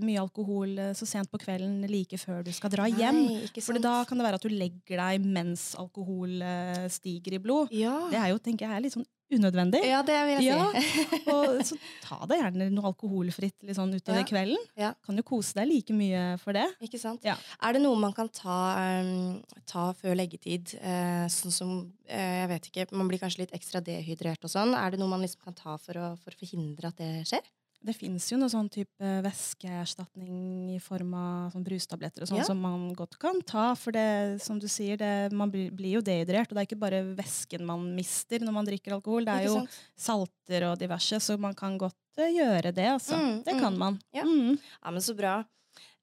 mye 0.00 0.20
alkohol 0.22 0.78
eh, 0.80 0.92
så 0.96 1.04
sent 1.04 1.28
på 1.28 1.36
kvelden 1.42 1.82
like 1.90 2.16
før 2.16 2.40
du 2.46 2.52
skal 2.56 2.70
dra 2.72 2.86
hjem. 2.88 3.18
Nei, 3.28 3.60
For 3.60 3.76
da 3.84 3.98
kan 4.08 4.16
det 4.16 4.24
være 4.24 4.38
at 4.40 4.46
du 4.48 4.48
legger 4.54 4.96
deg 5.02 5.26
mens 5.28 5.74
alkohol 5.76 6.40
eh, 6.40 6.86
stiger 6.88 7.36
i 7.36 7.42
blod. 7.42 7.68
ja. 7.76 7.98
Det 8.08 8.16
er 8.16 8.30
jo, 8.32 8.38
tenker 8.40 8.64
jeg, 8.70 8.82
litt 8.86 8.96
sånn 8.96 9.04
unødvendig. 9.34 9.80
Ja, 9.84 10.00
det 10.06 10.16
vil 10.26 10.38
jeg 10.38 10.46
Ja, 10.48 10.68
si. 10.72 11.18
Og 11.32 11.58
så 11.68 11.76
ta 12.04 12.18
deg 12.30 12.40
gjerne 12.40 12.68
noe 12.72 12.88
alkoholfritt 12.92 13.56
litt 13.66 13.76
sånn 13.76 13.92
utover 13.96 14.22
Ja. 14.22 14.26
kvelden. 14.30 14.64
Ja. 14.80 14.92
Kan 15.04 15.20
jo 15.20 15.24
kose 15.28 15.54
deg 15.60 15.68
like 15.68 15.92
mye 15.96 16.22
for 16.42 16.56
det. 16.56 16.64
Ikke 16.84 17.00
sant? 17.02 17.24
Ja. 17.26 17.36
Er 17.62 17.76
det 17.76 17.82
noe 17.84 17.98
man 18.00 18.14
kan 18.16 18.30
ta, 18.32 18.58
um, 19.02 19.42
ta 19.68 19.90
før 19.98 20.16
leggetid? 20.18 20.74
Uh, 20.80 21.26
sånn 21.32 21.52
som 21.54 21.74
uh, 22.08 22.14
Jeg 22.40 22.48
vet 22.54 22.70
ikke, 22.72 22.88
man 22.96 23.08
blir 23.10 23.20
kanskje 23.20 23.44
litt 23.44 23.54
ekstra 23.56 23.82
dehydrert 23.84 24.44
og 24.48 24.50
sånn. 24.52 24.72
Er 24.78 24.92
det 24.94 25.00
noe 25.02 25.12
man 25.12 25.20
liksom 25.24 25.44
kan 25.44 25.54
ta 25.58 25.76
for 25.76 25.98
å, 26.00 26.10
for 26.22 26.32
å 26.32 26.40
forhindre 26.40 26.88
at 26.88 26.96
det 27.00 27.12
skjer? 27.28 27.44
Det 27.78 27.94
fins 27.94 28.24
jo 28.32 28.36
noe 28.40 28.50
sånn 28.50 28.66
type 28.74 29.10
væskeerstatning 29.22 30.72
i 30.74 30.78
form 30.82 31.12
av 31.14 31.52
sånn 31.52 31.66
brustabletter 31.66 32.24
og 32.24 32.30
sånn 32.30 32.40
Ja. 32.40 32.46
som 32.48 32.58
man 32.60 32.88
godt 32.94 33.18
kan 33.22 33.38
ta. 33.46 33.74
For 33.78 33.94
det, 33.94 34.42
som 34.42 34.58
du 34.58 34.66
sier, 34.66 34.96
det, 34.98 35.32
man 35.32 35.50
blir, 35.50 35.70
jo 35.94 36.00
dehydrert, 36.02 36.50
og 36.50 36.58
det 36.58 36.64
er 36.64 36.66
ikke 36.66 36.80
bare 36.80 37.04
væsken 37.14 37.64
man 37.64 37.86
mister 37.94 38.42
når 38.42 38.52
man 38.52 38.66
drikker 38.66 38.96
alkohol. 38.98 39.24
Det 39.24 39.36
er 39.36 39.46
jo 39.46 39.62
salter 39.96 40.66
og 40.72 40.78
diverse, 40.78 41.22
så 41.22 41.38
man 41.38 41.54
kan 41.54 41.78
godt 41.78 42.18
eh, 42.18 42.34
gjøre 42.34 42.74
det, 42.74 42.88
altså. 42.98 43.14
Mm, 43.16 43.42
det 43.46 43.54
mm. 43.54 43.60
kan 43.60 43.78
man. 43.78 44.02
Ja. 44.12 44.24
Mm. 44.26 44.58
Ja, 44.58 44.90
men 44.90 45.00
så 45.00 45.14
bra. 45.14 45.44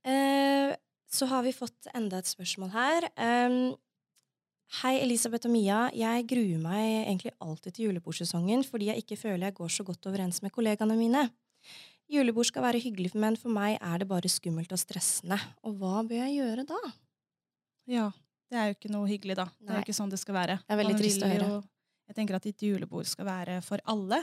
Eh, 0.06 0.76
så 1.12 1.28
har 1.28 1.44
vi 1.44 1.52
fått 1.52 1.92
enda 1.94 2.20
et 2.20 2.28
spørsmål 2.28 2.72
her. 2.72 3.10
Um, 3.20 3.76
Hei, 4.82 4.98
Elisabeth 4.98 5.46
og 5.46 5.54
Mia. 5.54 5.86
Jeg 5.94 6.26
gruer 6.28 6.58
meg 6.58 7.06
egentlig 7.06 7.32
alltid 7.40 7.76
til 7.76 7.86
julebordsesongen 7.86 8.64
fordi 8.66 8.90
jeg 8.90 9.04
ikke 9.04 9.18
føler 9.20 9.46
jeg 9.48 9.58
går 9.60 9.70
så 9.72 9.86
godt 9.86 10.08
overens 10.10 10.42
med 10.42 10.52
kollegaene 10.56 10.98
mine. 10.98 11.28
Julebord 12.12 12.46
skal 12.46 12.64
være 12.64 12.80
hyggelig, 12.84 13.16
men 13.18 13.36
for 13.40 13.50
meg 13.50 13.78
er 13.82 13.98
det 14.04 14.08
bare 14.08 14.30
skummelt 14.30 14.72
og 14.76 14.78
stressende. 14.82 15.40
Og 15.66 15.74
hva 15.80 16.04
bør 16.06 16.20
jeg 16.22 16.36
gjøre 16.38 16.66
da? 16.70 16.80
Ja, 17.90 18.12
det 18.52 18.58
er 18.62 18.68
jo 18.70 18.76
ikke 18.78 18.92
noe 18.94 19.08
hyggelig, 19.10 19.36
da. 19.40 19.46
Det 19.60 19.70
er 19.74 19.80
jo 19.80 19.86
ikke 19.88 19.98
sånn 19.98 20.12
det 20.14 20.20
skal 20.22 20.38
være. 20.38 20.60
Det 20.68 20.76
er 20.76 20.82
veldig 20.84 20.98
trist 21.00 21.22
å 21.26 21.32
høre. 21.32 21.48
jo- 21.50 21.64
Jeg 22.08 22.16
tenker 22.16 22.36
at 22.36 22.46
et 22.46 22.58
julebord 22.62 23.08
skal 23.10 23.26
være 23.26 23.64
for 23.64 23.80
alle. 23.88 24.20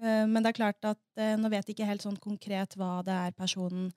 Eh, 0.00 0.24
Men 0.26 0.42
det 0.42 0.46
er 0.54 0.58
klart 0.62 0.84
at 0.84 0.98
eh, 1.16 1.34
nå 1.36 1.50
vet 1.50 1.66
jeg 1.66 1.74
ikke 1.76 1.86
helt 1.86 2.02
sånn 2.02 2.18
konkret 2.20 2.76
hva 2.76 3.02
det 3.04 3.12
er 3.12 3.32
personen 3.32 3.92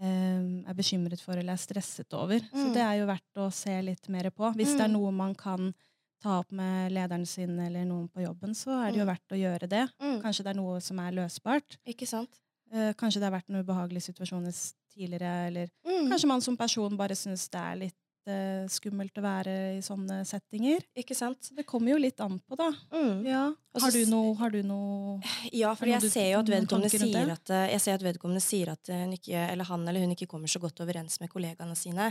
eh, 0.00 0.62
er 0.70 0.74
bekymret 0.74 1.20
for 1.20 1.32
eller 1.36 1.52
er 1.52 1.56
stresset 1.58 2.12
over. 2.14 2.38
Så 2.38 2.68
Mm. 2.70 2.72
det 2.72 2.82
er 2.82 2.98
jo 2.98 3.06
verdt 3.06 3.36
å 3.36 3.52
se 3.52 3.82
litt 3.82 4.08
mer 4.08 4.30
på. 4.30 4.54
Hvis 4.54 4.76
det 4.76 4.80
er 4.82 4.88
Mm. 4.88 4.92
noe 4.92 5.10
man 5.12 5.34
kan 5.34 5.74
ta 6.22 6.38
opp 6.40 6.52
med 6.52 6.92
lederen 6.92 7.26
sin 7.26 7.58
eller 7.58 7.84
noen 7.84 8.08
på 8.08 8.22
jobben, 8.24 8.50
så 8.54 8.86
er 8.86 8.92
det 8.92 8.98
jo 9.00 9.04
Mm. 9.04 9.16
verdt 9.16 9.28
å 9.30 9.36
gjøre 9.40 9.68
det. 9.68 9.90
Mm, 10.00 10.22
Kanskje 10.22 10.44
det 10.44 10.46
er 10.46 10.60
noe 10.60 10.80
som 10.80 10.98
er 11.00 11.10
løsbart. 11.12 11.76
ikke 11.86 12.06
sant? 12.06 12.30
Eh, 12.72 12.92
Kanskje 12.98 13.20
det 13.20 13.26
har 13.30 13.34
vært 13.38 13.48
noen 13.50 13.64
ubehagelige 13.66 14.10
situasjoner 14.12 14.54
tidligere, 14.94 15.46
eller 15.48 15.70
Mm, 15.86 16.08
Kanskje 16.10 16.28
man 16.28 16.40
som 16.44 16.56
person 16.56 16.96
bare 16.96 17.14
syns 17.18 17.48
det 17.50 17.58
er 17.60 17.76
litt 17.76 17.96
uh, 18.28 18.66
skummelt 18.70 19.16
å 19.18 19.22
være 19.24 19.52
i 19.76 19.80
sånne 19.82 20.20
settinger. 20.28 20.82
ikke 20.98 21.14
sant? 21.16 21.50
Det 21.56 21.64
kommer 21.66 21.92
jo 21.94 21.98
litt 21.98 22.20
an 22.20 22.38
på, 22.38 22.56
da. 22.58 22.68
Mm. 22.92 23.24
Ja. 23.26 23.42
Har 23.80 23.90
du 23.94 24.04
noe, 24.10 24.34
har 24.38 24.50
du 24.50 24.62
noe 24.66 25.20
Ja, 25.52 25.72
for 25.74 25.86
fordi 25.86 25.94
jeg 25.96 26.10
ser 26.10 26.28
jo 26.32 26.40
at 26.40 26.50
vedkommende 26.50 26.90
sier 26.90 27.30
at 27.32 27.50
eh, 27.54 27.68
Jeg 27.70 27.80
ser 27.80 27.94
at 27.94 28.02
vedkommende 28.02 28.42
sier 28.42 28.72
at 28.72 28.88
eh, 28.90 29.02
hun 29.04 29.12
ikke, 29.14 29.44
eller 29.52 29.64
han 29.70 29.86
eller 29.88 30.00
hun 30.04 30.14
ikke 30.16 30.26
kommer 30.30 30.50
så 30.50 30.58
godt 30.62 30.82
overens 30.82 31.20
med 31.20 31.30
kollegaene 31.30 31.76
sine. 31.78 32.10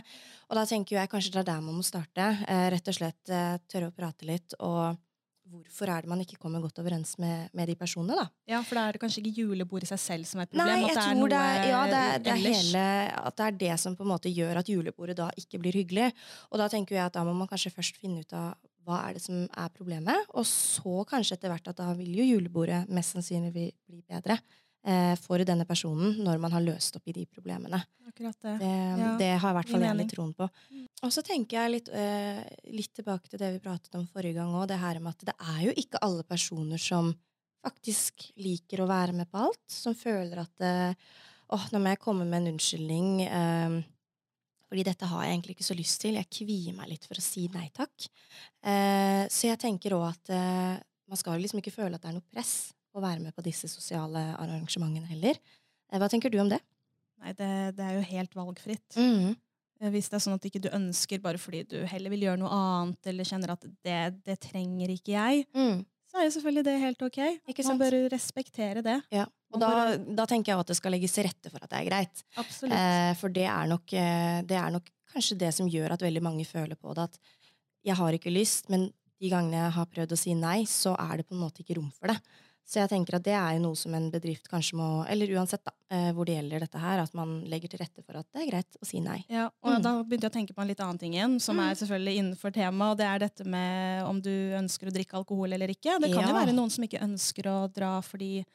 Og 0.50 0.56
da 0.56 0.66
tenker 0.66 0.98
jeg 1.00 1.12
kanskje 1.12 1.34
det 1.36 1.44
er 1.44 1.50
der 1.54 1.62
man 1.62 1.76
må 1.76 1.84
starte. 1.84 2.30
Eh, 2.48 2.70
rett 2.72 2.88
og 2.88 2.96
slett 2.96 3.30
eh, 3.30 3.58
tørre 3.68 3.92
å 3.92 3.96
prate 3.96 4.26
litt. 4.28 4.56
Og 4.60 4.96
hvorfor 5.50 5.92
er 5.92 6.06
det 6.06 6.12
man 6.12 6.22
ikke 6.24 6.38
kommer 6.42 6.62
godt 6.64 6.80
overens 6.82 7.16
med, 7.22 7.50
med 7.58 7.70
de 7.72 7.76
personene, 7.80 8.16
da? 8.18 8.26
Ja, 8.50 8.62
for 8.66 8.80
da 8.80 8.86
er 8.88 8.96
det 8.96 9.02
kanskje 9.04 9.24
ikke 9.24 9.46
julebordet 9.46 9.90
i 9.90 9.92
seg 9.94 10.02
selv 10.04 10.30
som 10.30 10.42
er 10.42 10.48
et 10.48 10.54
problem? 10.54 10.72
Nei, 10.72 10.80
at 10.80 10.90
jeg 10.90 10.96
det 10.96 11.04
er 11.04 11.10
tror 11.10 11.20
noe 11.20 11.32
det 11.34 11.42
er, 11.42 11.68
ja, 11.70 11.82
det 11.90 12.02
er, 12.02 12.24
det 12.26 12.34
er 12.34 12.42
hele 12.46 12.86
At 13.20 13.38
det 13.40 13.48
er 13.48 13.60
det 13.66 13.76
som 13.84 13.98
på 13.98 14.06
en 14.06 14.12
måte 14.14 14.34
gjør 14.34 14.62
at 14.62 14.72
julebordet 14.72 15.18
da 15.20 15.30
ikke 15.42 15.62
blir 15.62 15.80
hyggelig. 15.82 16.10
Og 16.50 16.62
da 16.62 16.70
tenker 16.72 17.00
jeg 17.00 17.06
at 17.06 17.18
da 17.18 17.26
må 17.28 17.36
man 17.38 17.50
kanskje 17.50 17.74
først 17.76 18.00
finne 18.02 18.26
ut 18.26 18.38
av 18.38 18.54
hva 18.88 19.04
er 19.06 19.18
det 19.18 19.22
som 19.24 19.44
er 19.46 19.76
problemet, 19.76 20.30
og 20.34 20.48
så 20.48 21.04
kanskje 21.10 21.38
etter 21.38 21.52
hvert 21.52 21.68
at 21.70 21.78
da 21.78 21.92
vil 21.98 22.16
jo 22.22 22.26
julebordet 22.26 22.88
mest 22.96 23.14
sannsynlig 23.14 23.52
bli 23.54 24.02
bedre 24.10 24.40
eh, 24.40 24.58
for 25.20 25.42
denne 25.44 25.66
personen 25.68 26.22
når 26.24 26.38
man 26.40 26.54
har 26.56 26.64
løst 26.64 26.96
opp 26.96 27.10
i 27.12 27.14
de 27.14 27.26
problemene. 27.28 27.82
Akkurat 28.08 28.38
det. 28.42 28.54
Det, 28.62 28.70
Ja, 29.00 29.10
det 29.20 29.28
har 29.42 29.52
i 29.52 29.58
hvert 29.58 29.70
fall 29.70 29.84
jeg 29.84 29.98
litt 30.00 30.14
troen 30.14 30.32
på. 30.34 30.48
Og 31.04 31.12
så 31.14 31.22
tenker 31.26 31.60
jeg 31.60 31.74
litt, 31.76 31.90
eh, 31.92 32.40
litt 32.72 32.94
tilbake 32.96 33.30
til 33.30 33.40
det 33.42 33.52
vi 33.54 33.60
pratet 33.64 33.94
om 34.00 34.08
forrige 34.08 34.40
gang 34.40 34.56
òg, 34.56 34.68
det 34.72 34.80
her 34.82 35.00
med 35.04 35.14
at 35.14 35.28
det 35.30 35.36
er 35.36 35.60
jo 35.68 35.76
ikke 35.84 36.02
alle 36.08 36.24
personer 36.24 36.82
som 36.82 37.12
faktisk 37.64 38.30
liker 38.40 38.82
å 38.82 38.88
være 38.90 39.14
med 39.20 39.30
på 39.30 39.44
alt. 39.50 39.66
Som 39.68 39.96
føler 40.00 40.42
at 40.46 40.66
eh, 40.66 40.94
åh, 41.52 41.70
nå 41.74 41.84
må 41.84 41.94
jeg 41.94 42.02
komme 42.04 42.26
med 42.26 42.42
en 42.42 42.54
unnskyldning. 42.56 43.12
Eh, 43.28 43.78
fordi 44.70 44.84
dette 44.86 45.06
har 45.10 45.24
jeg 45.26 45.34
egentlig 45.36 45.56
ikke 45.58 45.70
så 45.70 45.78
lyst 45.78 46.02
til. 46.02 46.18
Jeg 46.20 46.30
kvier 46.30 46.76
meg 46.78 46.92
litt 46.92 47.08
for 47.10 47.20
å 47.20 47.26
si 47.26 47.48
nei 47.54 47.68
takk. 47.76 48.10
Eh, 48.64 49.24
så 49.28 49.52
jeg 49.52 49.60
tenker 49.62 49.96
òg 49.98 50.10
at 50.12 50.34
eh, 50.36 50.76
man 51.10 51.18
skal 51.20 51.40
liksom 51.42 51.62
ikke 51.62 51.74
føle 51.74 51.96
at 51.98 52.04
det 52.04 52.12
er 52.12 52.20
noe 52.20 52.32
press 52.32 52.72
å 52.96 53.02
være 53.04 53.22
med 53.24 53.36
på 53.36 53.44
disse 53.46 53.70
sosiale 53.72 54.24
arrangementene 54.40 55.08
heller. 55.12 55.38
Eh, 55.92 56.00
hva 56.02 56.10
tenker 56.12 56.32
du 56.34 56.40
om 56.42 56.50
det? 56.52 56.60
Nei, 57.20 57.34
det, 57.36 57.52
det 57.78 57.86
er 57.86 57.98
jo 58.00 58.08
helt 58.14 58.36
valgfritt. 58.38 58.96
Mm. 58.98 59.36
Eh, 59.82 59.90
Hvis 59.94 60.10
det 60.12 60.18
er 60.20 60.24
sånn 60.26 60.38
at 60.40 60.46
ikke 60.50 60.62
du 60.64 60.70
ønsker 60.76 61.22
bare 61.24 61.38
fordi 61.42 61.64
du 61.68 61.78
heller 61.88 62.14
vil 62.16 62.26
gjøre 62.28 62.42
noe 62.42 62.52
annet, 62.56 63.00
eller 63.12 63.28
kjenner 63.28 63.54
at 63.56 63.66
det, 63.86 64.00
det 64.26 64.38
trenger 64.50 64.94
ikke 64.96 65.16
jeg, 65.18 65.46
Mm. 65.56 65.84
så 66.10 66.20
er 66.22 66.26
jo 66.30 66.36
selvfølgelig 66.38 66.64
det 66.66 66.78
helt 66.82 67.04
ok. 67.06 67.20
Ikke 67.54 67.66
Man 67.68 67.82
bør 67.82 67.98
respektere 68.14 68.82
det. 68.86 68.98
Ja, 69.14 69.26
og 69.54 69.60
da, 69.62 69.72
da 69.98 70.26
tenker 70.30 70.54
jeg 70.54 70.60
at 70.64 70.72
det 70.72 70.78
skal 70.80 70.92
legges 70.96 71.14
til 71.14 71.28
rette 71.28 71.52
for 71.54 71.62
at 71.62 71.70
det 71.70 71.80
er 71.84 71.90
greit. 71.90 72.24
Eh, 72.40 73.12
for 73.20 73.30
det 73.34 73.46
er, 73.46 73.68
nok, 73.70 73.94
eh, 73.94 74.40
det 74.50 74.58
er 74.58 74.72
nok 74.74 74.90
kanskje 75.14 75.38
det 75.42 75.52
som 75.58 75.70
gjør 75.70 75.94
at 75.96 76.02
veldig 76.06 76.22
mange 76.26 76.46
føler 76.50 76.78
på 76.80 76.94
det. 76.98 77.10
At 77.10 77.20
jeg 77.86 77.96
har 78.00 78.14
ikke 78.18 78.34
lyst, 78.34 78.70
men 78.74 78.90
de 79.20 79.30
gangene 79.32 79.58
jeg 79.66 79.76
har 79.76 79.88
prøvd 79.92 80.14
å 80.16 80.18
si 80.20 80.34
nei, 80.38 80.64
så 80.70 80.94
er 81.00 81.18
det 81.20 81.28
på 81.28 81.36
en 81.36 81.42
måte 81.44 81.62
ikke 81.64 81.76
rom 81.78 81.90
for 81.92 82.08
det. 82.12 82.18
Så 82.70 82.78
jeg 82.84 82.90
tenker 82.92 83.16
at 83.18 83.24
det 83.26 83.34
er 83.34 83.56
jo 83.58 83.64
noe 83.64 83.78
som 83.80 83.96
en 83.98 84.12
bedrift 84.14 84.46
kanskje 84.52 84.78
må 84.78 84.88
Eller 85.10 85.32
uansett, 85.34 85.64
da, 85.66 85.72
eh, 85.90 86.12
hvor 86.14 86.28
det 86.30 86.36
gjelder 86.38 86.60
dette 86.68 86.78
her, 86.78 87.00
at 87.02 87.16
man 87.18 87.40
legger 87.50 87.72
til 87.72 87.80
rette 87.82 88.04
for 88.06 88.20
at 88.20 88.28
det 88.32 88.44
er 88.44 88.52
greit 88.52 88.78
å 88.78 88.86
si 88.86 89.00
nei. 89.02 89.24
Ja, 89.28 89.48
og 89.64 89.80
Mm. 89.80 89.82
da 89.82 89.94
begynte 90.04 90.28
jeg 90.30 90.32
å 90.32 90.38
tenke 90.38 90.54
på 90.54 90.62
en 90.62 90.68
litt 90.68 90.80
annen 90.86 91.00
ting 91.00 91.14
igjen, 91.14 91.40
som 91.42 91.58
Mm. 91.58 91.72
er 91.72 91.74
selvfølgelig 91.76 92.18
innenfor 92.22 92.54
temaet, 92.54 92.92
og 92.92 92.98
det 92.98 93.08
er 93.08 93.20
dette 93.26 93.44
med 93.46 94.04
om 94.06 94.22
du 94.22 94.30
ønsker 94.54 94.86
å 94.88 94.94
drikke 94.94 95.18
alkohol 95.18 95.52
eller 95.52 95.68
ikke. 95.68 96.00
Det 96.00 96.14
kan 96.14 96.28
jo 96.30 96.34
være 96.36 96.54
noen 96.54 96.70
som 96.70 96.84
ikke 96.84 97.02
ønsker 97.02 97.44
å 97.50 97.74
dra 97.74 98.02
fordi 98.02 98.46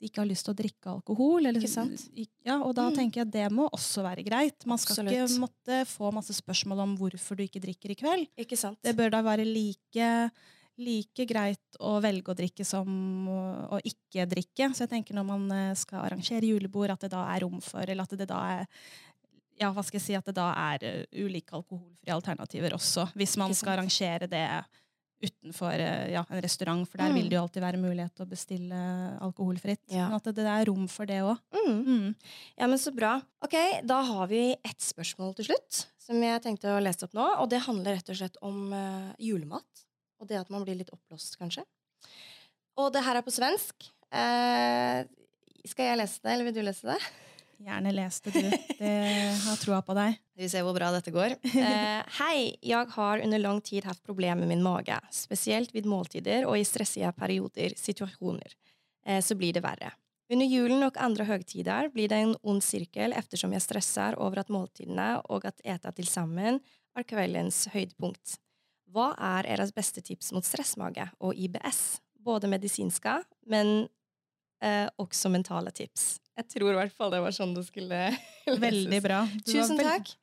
de 0.00 0.08
ikke 0.08 0.18
har 0.22 0.26
lyst 0.30 0.44
til 0.44 0.54
å 0.54 0.56
drikke 0.56 0.86
alkohol. 0.94 1.46
Eller, 1.46 1.60
Ikke 1.60 1.68
sant? 1.68 2.10
Ja, 2.44 2.60
og 2.62 2.74
da 2.76 2.88
Mm. 2.90 2.94
tenker 2.94 3.14
jeg 3.14 3.26
at 3.26 3.30
det 3.32 3.50
må 3.52 3.68
også 3.70 4.02
være 4.04 4.24
greit. 4.24 4.64
Man 4.66 4.78
skal 4.78 5.06
ikke 5.06 5.38
måtte 5.40 5.84
få 5.86 6.12
masse 6.12 6.30
spørsmål 6.40 6.78
om 6.80 6.96
hvorfor 6.98 7.36
du 7.36 7.42
ikke 7.42 7.60
drikker 7.60 7.90
i 7.90 7.94
kveld. 7.96 8.28
Ikke 8.38 8.56
sant? 8.56 8.78
Det 8.82 8.94
bør 8.96 9.10
da 9.10 9.22
være 9.22 9.44
like, 9.44 10.30
like 10.82 11.26
greit 11.30 11.76
å 11.78 11.96
velge 12.02 12.32
å 12.32 12.36
drikke 12.38 12.64
som 12.66 12.88
å, 13.30 13.78
ikke 13.86 14.26
drikke. 14.30 14.70
Så 14.74 14.84
jeg 14.84 14.92
tenker 14.96 15.14
når 15.14 15.26
man 15.28 15.44
eh, 15.54 15.72
skal 15.78 16.04
arrangere 16.08 16.48
julebord, 16.50 16.90
at 16.96 17.06
det 17.06 17.12
da 17.14 17.24
er 17.34 17.44
rom 17.46 17.60
for, 17.62 17.84
eller 17.86 18.02
at 18.08 18.16
det 18.18 18.26
da 18.30 18.40
er 18.58 18.64
ja, 19.60 19.68
hva 19.70 19.84
skal 19.86 20.00
jeg 20.00 20.06
si, 20.08 20.14
at 20.18 20.26
det 20.26 20.34
da 20.34 20.48
er 20.74 20.82
eh, 20.88 21.04
ulike 21.22 21.54
alkoholfrie 21.54 22.14
alternativer 22.16 22.74
også. 22.74 23.06
Hvis 23.14 23.36
man 23.38 23.54
skal 23.54 23.76
arrangere 23.76 24.26
det 24.26 24.46
utenfor 25.24 25.78
eh, 25.78 26.08
ja, 26.12 26.24
en 26.26 26.42
restaurant, 26.42 26.82
for 26.90 26.98
der 27.00 27.12
Mm. 27.14 27.14
vil 27.20 27.28
det 27.30 27.36
jo 27.38 27.42
alltid 27.44 27.62
være 27.62 27.78
mulighet 27.80 28.12
til 28.18 28.26
å 28.26 28.28
bestille 28.28 28.80
alkoholfritt. 29.24 29.84
Ja. 29.94 30.08
Men 30.10 30.18
at 30.18 30.26
det, 30.26 30.34
det 30.42 30.50
er 30.50 30.66
rom 30.68 30.88
for 30.90 31.06
det 31.08 31.20
òg. 31.22 31.38
Mm. 31.54 31.78
Mm. 31.86 32.10
Ja, 32.58 32.66
men 32.66 32.82
så 32.82 32.90
bra. 32.92 33.14
Ok, 33.46 33.54
da 33.86 34.02
har 34.10 34.26
vi 34.28 34.42
ett 34.58 34.82
spørsmål 34.82 35.36
til 35.38 35.52
slutt, 35.52 35.84
som 36.02 36.18
jeg 36.20 36.42
tenkte 36.44 36.74
å 36.74 36.82
lese 36.82 37.06
opp 37.06 37.14
nå. 37.16 37.24
Og 37.40 37.48
det 37.54 37.62
handler 37.64 37.96
rett 38.00 38.10
og 38.12 38.18
slett 38.18 38.36
om 38.44 38.74
uh, 38.74 39.14
julemat. 39.22 39.86
Og 40.22 40.30
det 40.30 40.38
at 40.40 40.52
man 40.52 40.64
blir 40.66 40.78
litt 40.78 40.92
oppblåst, 40.94 41.36
kanskje. 41.40 41.64
Og 42.80 42.90
det 42.94 43.04
her 43.06 43.18
er 43.18 43.26
på 43.26 43.34
svensk. 43.34 43.90
Eh, 44.14 45.04
skal 45.68 45.90
jeg 45.90 46.00
lese 46.00 46.22
det, 46.22 46.32
eller 46.32 46.48
vil 46.48 46.56
du 46.56 46.64
lese 46.66 46.88
det? 46.90 46.98
Gjerne 47.64 47.92
les 47.94 48.20
det, 48.20 48.32
du. 48.34 48.50
Det 48.80 48.92
har 49.44 49.58
troa 49.62 49.80
på 49.86 49.94
deg. 49.96 50.18
Vi 50.38 50.48
ser 50.50 50.64
hvor 50.66 50.74
bra 50.76 50.90
dette 50.92 51.12
går. 51.14 51.36
Eh, 51.54 52.00
Hei, 52.18 52.38
jeg 52.66 52.90
har 52.96 53.22
under 53.24 53.40
lang 53.40 53.60
tid 53.64 53.86
hatt 53.88 54.02
problemer 54.04 54.42
med 54.42 54.50
min 54.50 54.64
mage. 54.64 54.98
Spesielt 55.14 55.74
ved 55.74 55.88
måltider 55.88 56.48
og 56.50 56.58
i 56.58 56.66
stressige 56.66 57.12
perioder, 57.16 57.76
situasjoner. 57.78 58.56
Eh, 59.06 59.22
så 59.24 59.38
blir 59.38 59.54
det 59.54 59.62
verre. 59.64 59.94
Under 60.32 60.48
julen 60.48 60.82
og 60.86 60.96
andre 60.98 61.26
høgtider 61.28 61.90
blir 61.92 62.08
det 62.10 62.18
en 62.24 62.36
ond 62.42 62.62
sirkel 62.64 63.12
eftersom 63.16 63.52
jeg 63.54 63.64
stresser 63.64 64.16
over 64.18 64.40
at 64.40 64.52
måltidene 64.52 65.18
og 65.28 65.44
at 65.48 65.60
ete 65.64 65.92
til 65.98 66.08
sammen 66.08 66.58
er 66.96 67.06
kveldens 67.06 67.66
høydepunkt. 67.74 68.38
Hva 68.92 69.12
er 69.18 69.48
deres 69.48 69.72
beste 69.74 70.02
tips 70.04 70.32
mot 70.36 70.44
stressmage 70.46 71.06
og 71.20 71.34
IBS? 71.34 72.00
Både 72.24 72.48
medisinske, 72.48 73.16
men 73.50 73.88
eh, 74.64 74.86
også 75.00 75.30
mentale 75.32 75.72
tips. 75.74 76.18
Jeg 76.38 76.48
tror 76.50 76.72
i 76.72 76.76
hvert 76.78 76.94
fall 76.96 77.12
det 77.14 77.20
var 77.22 77.34
sånn 77.36 77.52
det 77.56 77.66
skulle 77.68 77.98
leses. 78.46 78.60
Veldig 78.62 79.00
bra. 79.04 79.22
Du 79.44 79.50
Tusen 79.52 79.78
takk. 79.80 80.14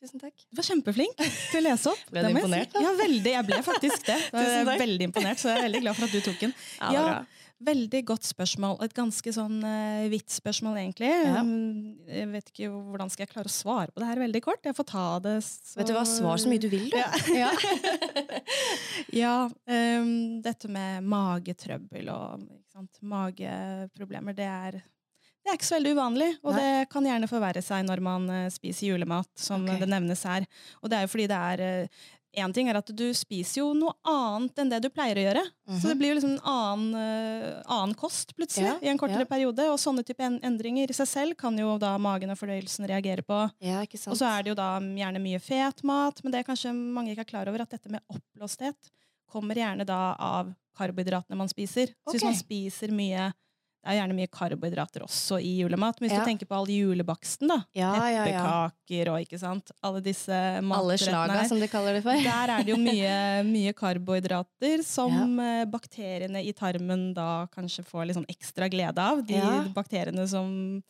Tusen 0.00 0.22
takk. 0.22 0.46
Du 0.48 0.56
var 0.56 0.64
kjempeflink 0.70 1.18
til 1.50 1.60
å 1.60 1.64
lese 1.66 1.90
opp. 1.92 2.06
Ble 2.14 2.22
du 2.24 2.30
imponert, 2.32 2.72
si. 2.72 2.84
Ja, 2.86 2.94
veldig. 2.96 3.34
Jeg 3.36 3.46
ble 3.50 3.58
faktisk 3.66 4.06
det. 4.08 4.16
Jeg 4.16 4.32
Tusen 4.38 4.56
er 4.62 4.70
takk. 4.72 4.80
veldig 4.86 5.08
imponert, 5.10 5.42
så 5.42 5.50
jeg 5.52 5.58
er 5.60 5.66
veldig 5.68 5.82
glad 5.84 5.98
for 6.00 6.08
at 6.08 6.14
du 6.16 6.24
tok 6.30 6.40
den. 6.46 6.54
Ja, 6.80 6.92
Ja, 6.96 7.04
bra. 7.10 7.20
Veldig 7.60 8.00
godt 8.08 8.24
spørsmål. 8.24 8.78
Et 8.86 8.94
ganske 8.96 9.32
sånn 9.36 9.58
uh, 9.60 10.06
vidt 10.08 10.32
spørsmål, 10.32 10.78
egentlig. 10.80 11.10
Ja. 11.12 11.42
Um, 11.44 11.98
Jeg 12.08 12.30
vet 12.30 12.52
ikke 12.54 12.70
hvordan 12.72 13.12
skal 13.12 13.26
jeg 13.26 13.32
klare 13.34 13.50
å 13.50 13.52
svare 13.52 13.92
på 13.92 14.00
det 14.00 14.08
her 14.08 14.22
veldig 14.22 14.40
kort. 14.46 14.64
Jeg 14.64 14.76
får 14.78 14.88
ta 14.88 15.08
det 15.26 15.34
så 15.44 15.80
Vet 15.80 15.90
du 15.90 15.96
hva, 15.98 16.06
svar 16.08 16.40
så 16.40 16.48
mye 16.48 16.62
du 16.62 16.70
vil, 16.72 16.88
du. 16.88 16.96
Ja. 17.36 17.52
Ja. 19.22 19.34
Um, 19.68 20.40
dette 20.44 20.70
med 20.72 21.04
magetrøbbel 21.10 22.08
og 22.14 22.48
sant, 22.72 23.02
mageproblemer, 23.04 24.36
det 24.36 24.46
er, 24.48 24.78
det 24.80 25.52
er 25.52 25.58
ikke 25.58 25.68
så 25.68 25.76
veldig 25.76 25.94
uvanlig. 25.98 26.30
Og 26.44 26.54
Nei. 26.54 26.62
det 26.62 26.88
kan 26.92 27.08
gjerne 27.10 27.28
forverre 27.30 27.64
seg 27.64 27.84
når 27.88 28.04
man 28.04 28.30
eh, 28.32 28.46
spiser 28.52 28.92
julemat, 28.92 29.30
som 29.36 29.66
okay. 29.66 29.80
det 29.82 29.90
nevnes 29.90 30.24
her. 30.28 30.48
Og 30.80 30.92
det 30.92 30.98
er 30.98 31.06
jo 31.06 31.12
fordi 31.12 31.28
det 31.30 31.42
er 31.52 31.64
eh, 31.66 32.08
en 32.32 32.52
ting 32.54 32.68
er 32.70 32.78
at 32.78 32.90
du 32.94 33.06
spiser 33.16 33.60
jo 33.60 33.72
noe 33.74 33.92
annet 34.06 34.58
enn 34.62 34.68
det 34.70 34.78
du 34.84 34.88
pleier 34.92 35.18
å 35.18 35.24
gjøre. 35.24 35.42
Så 35.80 35.88
det 35.90 35.96
blir 35.98 36.12
jo 36.12 36.18
liksom 36.20 36.36
en 36.36 36.44
annen, 36.46 36.94
uh, 36.94 37.62
annen 37.66 37.94
kost 37.98 38.34
plutselig 38.38 38.68
Mhm. 38.70 38.78
Ja, 38.82 38.86
i 38.86 38.90
en 38.92 38.98
kortere 38.98 39.24
ja. 39.26 39.30
periode. 39.30 39.66
Og 39.72 39.78
sånne 39.82 40.04
type 40.06 40.20
en 40.22 40.38
endringer 40.46 40.90
i 40.90 40.94
seg 40.94 41.08
selv 41.08 41.36
kan 41.36 41.56
jo 41.58 41.76
da 41.78 41.96
magen 41.98 42.30
og 42.30 42.38
fordøyelsen 42.38 42.86
reagere 42.86 43.22
på. 43.26 43.40
ja, 43.60 43.80
ikke 43.82 43.98
sant. 43.98 44.12
Og 44.14 44.18
så 44.18 44.26
er 44.30 44.42
det 44.42 44.50
jo 44.52 44.54
da 44.54 44.78
gjerne 44.78 45.20
mye 45.22 45.40
fet 45.40 45.82
mat, 45.82 46.22
men 46.22 46.32
det 46.32 46.40
er 46.40 46.48
kanskje 46.52 46.72
mange 46.74 47.12
ikke 47.14 47.26
er 47.26 47.32
klar 47.34 47.48
over 47.48 47.62
at 47.62 47.70
dette 47.70 47.90
med 47.90 48.00
oppblåsthet 48.08 48.90
kommer 49.30 49.54
gjerne 49.54 49.84
da 49.86 50.16
av 50.18 50.54
karbohydratene 50.78 51.36
man 51.36 51.48
spiser. 51.48 51.92
Så 52.06 52.14
hvis 52.16 52.24
man 52.24 52.34
spiser 52.38 52.90
mye 52.94 53.32
Det 53.80 53.88
er 53.94 53.96
gjerne 53.96 54.16
mye 54.18 54.28
karbohydrater 54.28 55.02
også 55.06 55.38
i 55.40 55.54
julemat. 55.62 56.00
Men 56.00 56.08
hvis 56.10 56.16
Ja. 56.18 56.24
du 56.24 56.28
tenker 56.28 56.46
på 56.50 56.56
all 56.58 56.66
julebaksten, 56.68 57.48
da. 57.48 57.62
Ja, 57.74 57.92
ja, 58.12 58.24
ja. 58.28 58.70
Og 59.14 59.20
ikke 59.24 59.38
sant. 59.40 59.70
Alle 59.82 60.02
disse 60.04 60.28
Alle 60.34 60.60
matrettene 60.66 60.98
slaga, 61.14 61.38
her. 61.40 61.48
som 61.48 61.60
de 61.60 61.68
kaller 61.68 61.94
det 61.96 62.02
for. 62.04 62.12
Der 62.12 62.52
er 62.58 62.64
det 62.66 62.74
jo 62.74 62.76
mye, 62.76 63.14
mye 63.56 63.72
karbohydrater 63.72 64.84
som 64.84 65.38
eh, 65.40 65.64
bakteriene 65.64 66.42
i 66.44 66.52
tarmen 66.52 67.14
da 67.16 67.46
kanskje 67.54 67.84
får 67.88 68.06
litt 68.06 68.16
sånn 68.18 68.28
ekstra 68.28 68.68
glede 68.68 68.98
av. 69.00 69.24
De 69.24 69.40
bakteriene 69.72 70.28
som 70.28 70.82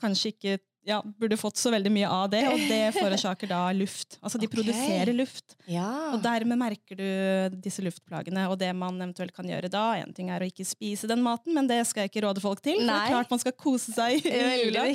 kanskje 0.00 0.32
ikke 0.36 0.58
ja, 0.86 1.00
burde 1.18 1.36
fått 1.38 1.58
så 1.58 1.72
veldig 1.74 1.90
mye 1.90 2.08
av 2.08 2.28
det, 2.30 2.44
og 2.46 2.60
det 2.70 2.80
forårsaker 2.94 3.50
da 3.50 3.60
luft. 3.74 4.20
Altså 4.20 4.38
de 4.38 4.46
okay. 4.46 4.54
produserer 4.54 5.10
luft. 5.16 5.56
Ja. 5.66 5.88
Og 6.14 6.20
dermed 6.22 6.60
merker 6.60 7.00
du 7.00 7.58
disse 7.64 7.82
luftplagene. 7.82 8.46
Og 8.52 8.54
det 8.60 8.70
man 8.76 9.00
eventuelt 9.00 9.34
kan 9.34 9.50
gjøre 9.50 9.70
da, 9.72 9.84
en 9.98 10.14
ting 10.14 10.30
er 10.30 10.44
å 10.44 10.48
ikke 10.48 10.66
spise 10.68 11.10
den 11.10 11.24
maten, 11.26 11.56
men 11.56 11.66
det 11.66 11.80
skal 11.90 12.04
jeg 12.04 12.14
ikke 12.14 12.22
råde 12.28 12.44
folk 12.44 12.62
til. 12.62 12.78
For 12.78 12.86
det 12.86 13.00
er 13.02 13.14
klart 13.16 13.34
man 13.34 13.42
skal 13.42 13.56
kose 13.58 13.96
seg 13.96 14.22
i 14.22 14.34
jula. 14.62 14.86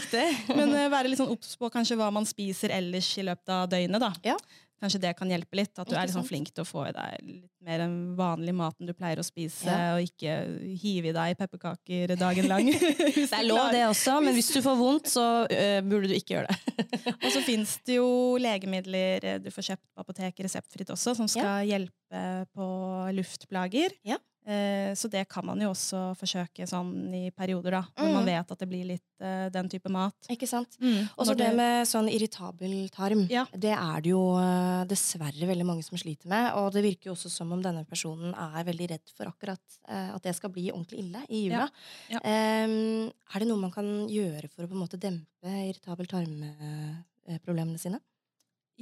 Men 0.56 0.76
uh, 0.78 0.88
være 0.96 1.12
litt 1.12 1.20
sånn 1.20 1.34
obs 1.34 1.58
på 1.60 1.72
kanskje 1.74 2.00
hva 2.00 2.08
man 2.14 2.28
spiser 2.30 2.72
ellers 2.80 3.12
i 3.20 3.28
løpet 3.28 3.56
av 3.58 3.68
døgnet. 3.72 4.00
da. 4.02 4.14
Ja. 4.32 4.40
Kanskje 4.82 5.04
det 5.04 5.14
kan 5.20 5.30
hjelpe 5.30 5.60
litt. 5.60 5.74
At 5.78 5.90
du 5.90 5.96
er 5.96 6.10
liksom 6.10 6.26
flink 6.26 6.50
til 6.52 6.66
å 6.66 6.68
få 6.68 6.88
i 6.90 6.94
deg 6.96 7.26
litt 7.28 7.50
mer 7.62 7.84
enn 7.86 7.98
vanlig 8.18 8.56
mat 8.58 8.72
maten 8.72 8.88
du 8.90 8.94
pleier 8.96 9.20
å 9.20 9.26
spise, 9.26 9.68
Ja. 9.68 9.96
og 9.96 10.02
ikke 10.06 10.34
hive 10.82 11.12
i 11.12 11.14
deg 11.14 11.38
pepperkaker 11.38 12.16
dagen 12.18 12.48
lang. 12.48 12.72
Det 13.32 13.32
er 13.32 13.46
lov, 13.46 13.72
det 13.72 13.86
også, 13.88 14.20
men 14.24 14.34
hvis 14.34 14.52
du 14.54 14.62
får 14.62 14.78
vondt, 14.80 15.12
så 15.12 15.26
uh, 15.46 15.82
burde 15.86 16.10
du 16.10 16.16
ikke 16.16 16.38
gjøre 16.38 16.48
det. 16.48 16.58
Og 17.26 17.30
så 17.32 17.42
fins 17.46 17.78
det 17.86 17.98
jo 18.00 18.38
legemidler 18.42 19.40
du 19.44 19.50
får 19.52 19.72
kjøpt 19.72 19.84
på 19.84 20.04
apoteket 20.04 20.46
reseptfritt 20.46 20.90
også, 20.94 21.16
som 21.18 21.30
skal 21.30 21.66
hjelpe 21.68 22.24
på 22.56 22.68
luftplager. 23.16 23.94
Ja. 24.08 24.18
Eh, 24.46 24.94
Så 24.98 25.08
det 25.08 25.28
kan 25.30 25.46
man 25.46 25.60
jo 25.62 25.70
også 25.70 26.16
forsøke 26.18 26.66
sånn 26.68 27.14
i 27.14 27.30
perioder, 27.32 27.72
da. 27.72 27.82
Når 27.98 28.08
Mm. 28.10 28.14
man 28.14 28.26
vet 28.26 28.52
at 28.52 28.60
det 28.60 28.68
blir 28.68 28.86
litt 28.86 29.04
uh, 29.22 29.50
den 29.54 29.70
type 29.70 29.88
mat. 29.90 30.16
Ikke 30.30 30.48
sant? 30.50 30.78
Mm. 30.82 31.10
Og 31.16 31.26
så 31.28 31.32
Når 31.32 31.38
det 31.38 31.56
med 31.56 31.86
sånn 31.88 32.10
irritabel 32.10 32.90
tarm. 32.90 33.28
Ja. 33.30 33.46
Det 33.54 33.72
er 33.72 34.02
det 34.02 34.10
jo 34.10 34.34
uh, 34.36 34.84
dessverre 34.90 35.46
veldig 35.46 35.66
mange 35.66 35.84
som 35.86 35.96
sliter 35.98 36.28
med. 36.28 36.54
Og 36.58 36.72
det 36.74 36.82
virker 36.84 37.12
jo 37.12 37.14
også 37.14 37.30
som 37.30 37.52
om 37.54 37.62
denne 37.62 37.86
personen 37.86 38.34
er 38.34 38.64
veldig 38.66 38.90
redd 38.90 39.14
for 39.16 39.26
akkurat 39.30 39.62
uh, 39.88 40.16
at 40.16 40.24
det 40.24 40.36
skal 40.36 40.50
bli 40.50 40.72
ordentlig 40.72 41.00
ille 41.06 41.22
i 41.30 41.44
jula. 41.48 41.70
Ja. 42.10 42.18
Ja. 42.18 42.66
Um, 42.66 43.12
er 43.36 43.40
det 43.40 43.48
noe 43.48 43.62
man 43.62 43.72
kan 43.72 44.08
gjøre 44.10 44.50
for 44.50 44.66
å 44.66 44.68
på 44.68 44.74
en 44.74 44.82
måte 44.88 45.00
dempe 45.00 45.54
irritabel 45.70 46.08
tarm-problemene 46.10 47.78
sine? 47.80 48.00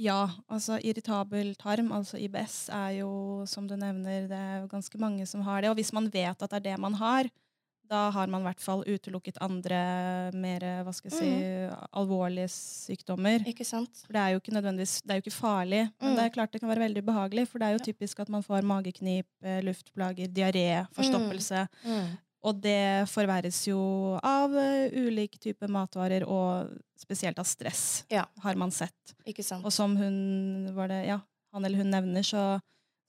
Ja, 0.00 0.22
altså 0.48 0.78
irritabel 0.80 1.52
tarm, 1.60 1.90
altså 1.92 2.16
IBS, 2.16 2.70
er 2.72 2.94
jo, 3.02 3.10
som 3.50 3.66
du 3.68 3.74
nevner, 3.76 4.24
det 4.30 4.38
er 4.38 4.62
jo 4.62 4.70
ganske 4.72 4.96
mange 5.02 5.26
som 5.28 5.42
har 5.44 5.60
det. 5.60 5.68
Og 5.72 5.76
hvis 5.76 5.92
man 5.92 6.08
vet 6.12 6.40
at 6.40 6.48
det 6.50 6.56
er 6.62 6.66
det 6.70 6.78
man 6.80 6.96
har, 6.96 7.28
da 7.90 8.04
har 8.14 8.30
man 8.30 8.44
i 8.44 8.46
hvert 8.46 8.62
fall 8.62 8.84
utelukket 8.86 9.40
andre 9.42 9.78
mer 10.38 10.62
hva 10.86 10.92
skal 10.94 11.10
jeg 11.10 11.18
si, 11.18 11.30
alvorlige 11.98 12.46
sykdommer. 12.54 13.42
Ikke 13.50 13.66
sant? 13.66 14.04
For 14.06 14.14
det 14.14 14.22
er 14.22 14.36
jo 14.36 14.40
ikke 14.40 14.54
nødvendigvis, 14.54 15.00
det 15.02 15.10
er 15.10 15.18
jo 15.18 15.24
ikke 15.26 15.34
farlig, 15.36 15.82
men 16.00 16.12
Mm. 16.12 16.16
det 16.16 16.24
er 16.24 16.34
klart 16.36 16.52
det 16.54 16.60
kan 16.62 16.70
være 16.70 16.84
veldig 16.86 17.02
ubehagelig. 17.02 17.48
For 17.50 17.58
det 17.58 17.66
er 17.68 17.72
jo 17.76 17.84
typisk 17.90 18.20
at 18.22 18.28
man 18.30 18.42
får 18.46 18.62
mageknip, 18.62 19.26
eh, 19.42 19.60
luftplager, 19.66 20.28
diaré, 20.30 20.86
forstoppelse. 20.94 21.66
Mm. 21.84 22.16
Og 22.42 22.56
det 22.64 23.06
forverres 23.12 23.58
jo 23.68 23.78
av 24.24 24.54
eh, 24.56 24.88
ulike 24.96 25.36
typer 25.38 25.68
matvarer, 25.68 26.24
og 26.24 26.70
spesielt 26.96 27.38
av 27.38 27.44
stress, 27.44 28.04
Ja. 28.08 28.24
har 28.42 28.54
man 28.56 28.70
sett. 28.72 29.14
Ikke 29.28 29.44
sant? 29.44 29.64
Og 29.64 29.72
som 29.72 29.96
hun, 29.96 30.70
var 30.74 30.88
det, 30.88 31.02
ja, 31.10 31.18
han 31.52 31.64
eller 31.64 31.82
hun 31.82 31.90
nevner, 31.92 32.22
så, 32.24 32.60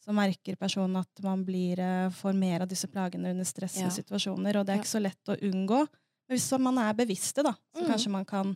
så 0.03 0.11
merker 0.13 0.57
personen 0.59 0.99
at 0.99 1.23
man 1.23 1.45
blir, 1.47 1.79
eh, 1.79 2.09
får 2.11 2.35
mer 2.35 2.61
av 2.65 2.67
disse 2.67 2.87
plagene 2.91 3.31
under 3.31 3.45
stressende 3.47 3.87
Ja. 3.87 3.95
situasjoner, 4.01 4.57
og 4.59 4.65
det 4.67 4.75
er 4.75 4.81
ikke 4.83 4.97
så 4.99 5.01
lett 5.01 5.31
å 5.31 5.39
unngå. 5.39 5.87
Men 6.27 6.37
hvis 6.37 6.51
man 6.59 6.77
er 6.83 6.93
bevisste, 6.93 7.43
da, 7.43 7.53
så 7.75 7.83
Mm. 7.85 7.89
kanskje 7.91 8.11
man 8.11 8.25
kan 8.25 8.55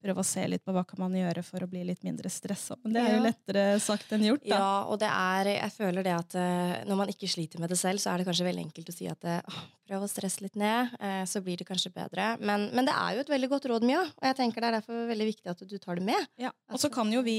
prøve 0.00 0.22
å 0.22 0.26
se 0.26 0.42
litt 0.48 0.62
på 0.64 0.72
hva 0.74 0.82
kan 0.88 1.00
man 1.02 1.14
gjøre 1.16 1.42
for 1.44 1.64
å 1.64 1.68
bli 1.70 1.82
litt 1.88 2.04
mindre 2.06 2.30
stressa. 2.32 2.76
Men 2.84 2.94
det 2.96 3.02
er 3.02 3.14
jo 3.14 3.24
lettere 3.24 3.64
sagt 3.82 4.12
enn 4.16 4.24
gjort, 4.30 4.44
da. 4.46 4.56
Ja, 4.56 4.70
og 4.88 5.00
det 5.02 5.10
er, 5.10 5.50
jeg 5.58 5.74
føler 5.74 6.06
det 6.06 6.14
at 6.16 6.36
eh, 6.40 6.76
når 6.88 7.00
man 7.02 7.12
ikke 7.12 7.28
sliter 7.30 7.62
med 7.62 7.72
det 7.72 7.78
selv, 7.80 8.00
så 8.02 8.12
er 8.12 8.20
det 8.20 8.28
kanskje 8.28 8.46
veldig 8.48 8.64
enkelt 8.68 8.92
å 8.92 8.96
si 8.96 9.08
at 9.10 9.28
eh, 9.28 9.58
prøv 9.90 10.06
å 10.06 10.10
stresse 10.10 10.44
litt 10.44 10.56
ned, 10.60 10.94
eh, 11.00 11.22
så 11.28 11.42
blir 11.44 11.60
det 11.60 11.68
kanskje 11.68 11.92
bedre. 11.94 12.30
Men, 12.40 12.68
men 12.76 12.88
det 12.88 12.94
er 12.96 13.18
jo 13.18 13.24
et 13.24 13.34
veldig 13.34 13.50
godt 13.52 13.68
råd, 13.72 13.88
Mia, 13.90 14.04
og 14.06 14.28
jeg 14.30 14.38
tenker 14.40 14.64
det 14.64 14.70
er 14.70 14.78
derfor 14.78 15.04
veldig 15.10 15.28
viktig 15.32 15.52
at 15.52 15.66
du 15.66 15.76
tar 15.82 16.00
det 16.00 16.06
med. 16.08 16.30
Ja, 16.40 16.52
og 16.72 16.80
så 16.80 16.92
kan 16.92 17.10
jo 17.12 17.24
vi 17.26 17.38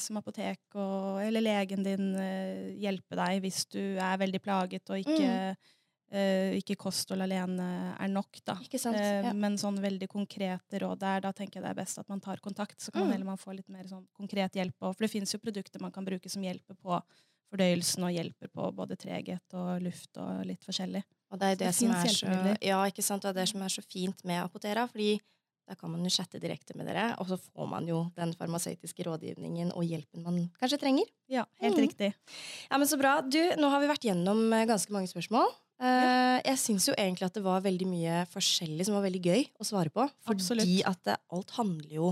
som 0.00 0.20
apotek 0.20 0.78
og, 0.78 1.20
eller 1.24 1.44
legen 1.44 1.84
din 1.84 2.14
hjelpe 2.80 3.18
deg 3.18 3.44
hvis 3.44 3.64
du 3.72 3.82
er 4.00 4.20
veldig 4.20 4.40
plaget 4.44 4.92
og 4.92 5.02
ikke, 5.02 5.56
eh, 6.10 6.56
ikke 6.58 6.76
kosthold 6.76 7.22
alene 7.22 7.94
er 7.98 8.08
nok. 8.08 8.40
Da. 8.44 8.56
Sant? 8.76 8.96
Eh, 8.96 9.22
Ja. 9.22 9.32
Men 9.32 9.56
sånn 9.56 9.78
veldig 9.80 10.08
konkrete 10.08 10.80
råd 10.80 10.98
der, 10.98 11.20
da 11.20 11.32
tenker 11.32 11.60
jeg 11.60 11.62
det 11.64 11.70
er 11.70 11.80
best 11.84 11.98
at 11.98 12.08
man 12.08 12.20
tar 12.20 12.36
kontakt. 12.38 12.78
Så 12.80 12.90
kan 12.92 13.02
man 13.02 13.08
Mm. 13.10 13.12
heller 13.12 13.26
man 13.26 13.36
få 13.38 13.54
litt 13.56 13.68
mer 13.68 13.84
sånn 13.84 14.06
konkret 14.16 14.52
hjelp. 14.52 14.74
Og, 14.82 14.96
for 14.96 15.04
det 15.06 15.10
fins 15.10 15.32
jo 15.32 15.38
produkter 15.38 15.80
man 15.80 15.92
kan 15.92 16.04
bruke 16.04 16.28
som 16.28 16.42
hjelper 16.42 16.74
på 16.82 17.00
fordøyelsen 17.50 18.04
og 18.06 18.12
hjelper 18.14 18.48
på 18.52 18.72
både 18.74 18.96
treghet 18.96 19.54
og 19.54 19.82
luft 19.82 20.16
og 20.18 20.44
litt 20.46 20.62
forskjellig. 20.64 21.02
Og 21.32 21.38
det 21.38 21.46
er 21.46 21.56
det, 21.56 21.66
det 21.66 21.74
som 21.74 21.90
er 21.90 22.06
så, 22.06 22.56
ja, 22.62 22.78
ikke 22.86 23.02
sant? 23.02 23.22
Det 23.22 23.30
er 23.30 23.40
det 23.40 23.48
som 23.48 23.62
er 23.62 23.68
så 23.68 23.82
fint 23.82 24.24
med 24.24 24.42
Apotera, 24.44 24.86
fordi 24.90 25.20
da 25.68 25.74
kan 25.78 25.90
man 25.92 26.02
jo 26.02 26.10
chatte 26.10 26.40
direkte 26.42 26.74
med 26.74 26.86
dere, 26.86 27.14
og 27.20 27.28
så 27.30 27.36
får 27.38 27.68
man 27.70 27.86
jo 27.86 28.10
den 28.16 28.32
farmasøytiske 28.34 29.04
rådgivningen 29.06 29.70
og 29.76 29.84
hjelpen 29.86 30.24
man 30.24 30.50
kanskje 30.60 30.80
trenger. 30.82 31.06
Ja, 31.28 31.44
helt 31.60 31.76
Mm. 31.76 31.86
riktig. 31.86 32.14
Ja, 32.70 32.78
men 32.78 32.88
Så 32.88 32.98
bra. 32.98 33.20
Du, 33.22 33.38
nå 33.56 33.70
har 33.70 33.80
vi 33.80 33.86
vært 33.86 34.02
gjennom 34.02 34.52
eh, 34.52 34.66
ganske 34.66 34.90
mange 34.90 35.06
spørsmål. 35.06 35.46
Eh, 35.80 36.40
Jeg 36.44 36.58
syns 36.60 36.86
jo 36.90 36.94
egentlig 36.98 37.24
at 37.30 37.34
det 37.38 37.42
var 37.44 37.60
veldig 37.64 37.86
mye 37.88 38.24
forskjellig 38.32 38.84
som 38.86 38.94
var 38.98 39.06
veldig 39.08 39.22
gøy 39.24 39.46
å 39.60 39.64
svare 39.64 39.88
på. 39.92 40.04
Fordi 40.26 40.36
Absolutt. 40.36 40.82
at 40.90 41.04
det, 41.08 41.16
alt 41.32 41.50
handler 41.56 41.94
jo 41.96 42.10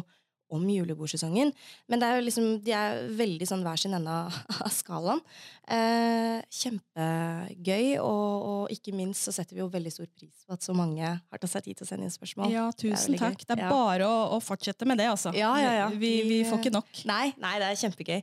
om 0.50 0.62
julebordsesongen. 0.64 1.50
Men 1.92 2.00
det 2.00 2.06
er 2.08 2.16
jo 2.16 2.24
liksom, 2.24 2.46
de 2.64 2.72
er 2.72 3.02
veldig 3.12 3.44
sånn 3.50 3.60
hver 3.66 3.76
sin 3.76 3.92
ende 3.92 4.08
av 4.64 4.70
skalaen. 4.72 5.20
Eh, 5.68 6.38
kjempegøy, 6.48 7.98
og, 8.00 8.46
og 8.48 8.72
ikke 8.72 8.94
minst 8.96 9.28
så 9.28 9.34
setter 9.36 9.58
vi 9.58 9.60
jo 9.60 9.68
veldig 9.72 9.92
stor 9.92 10.08
pris 10.16 10.46
på 10.48 10.56
at 10.56 10.64
så 10.64 10.72
mange 10.76 11.04
har 11.04 11.36
tatt 11.42 11.52
seg 11.52 11.66
tid 11.68 11.76
til 11.76 11.84
å 11.84 11.90
sende 11.90 12.08
inn 12.08 12.14
spørsmål. 12.14 12.48
Ja, 12.54 12.64
tusen 12.72 13.12
gøy. 13.18 13.20
takk. 13.26 13.44
Det 13.44 13.58
er 13.58 13.64
Ja. 13.66 13.68
bare 13.74 14.08
å, 14.08 14.16
å 14.36 14.40
fortsette 14.40 14.88
med 14.88 14.96
det, 15.02 15.10
altså. 15.12 15.34
Ja, 15.36 15.52
ja, 15.60 15.74
ja. 15.82 15.90
Vi, 15.92 16.14
vi 16.30 16.40
får 16.48 16.62
ikke 16.62 16.72
nok. 16.78 17.04
Nei, 17.12 17.34
nei, 17.36 17.54
det 17.60 17.68
er 17.68 17.80
kjempegøy. 17.84 18.22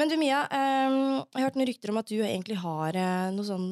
Men 0.00 0.08
du 0.08 0.16
Mia, 0.16 0.44
eh, 0.48 0.88
jeg 0.88 1.42
har 1.42 1.48
hørt 1.50 1.56
noen 1.60 1.68
rykter 1.68 1.92
om 1.92 2.00
at 2.00 2.08
du 2.08 2.16
egentlig 2.24 2.56
har 2.64 2.96
eh, 2.96 3.30
noe 3.36 3.44
sånn 3.44 3.68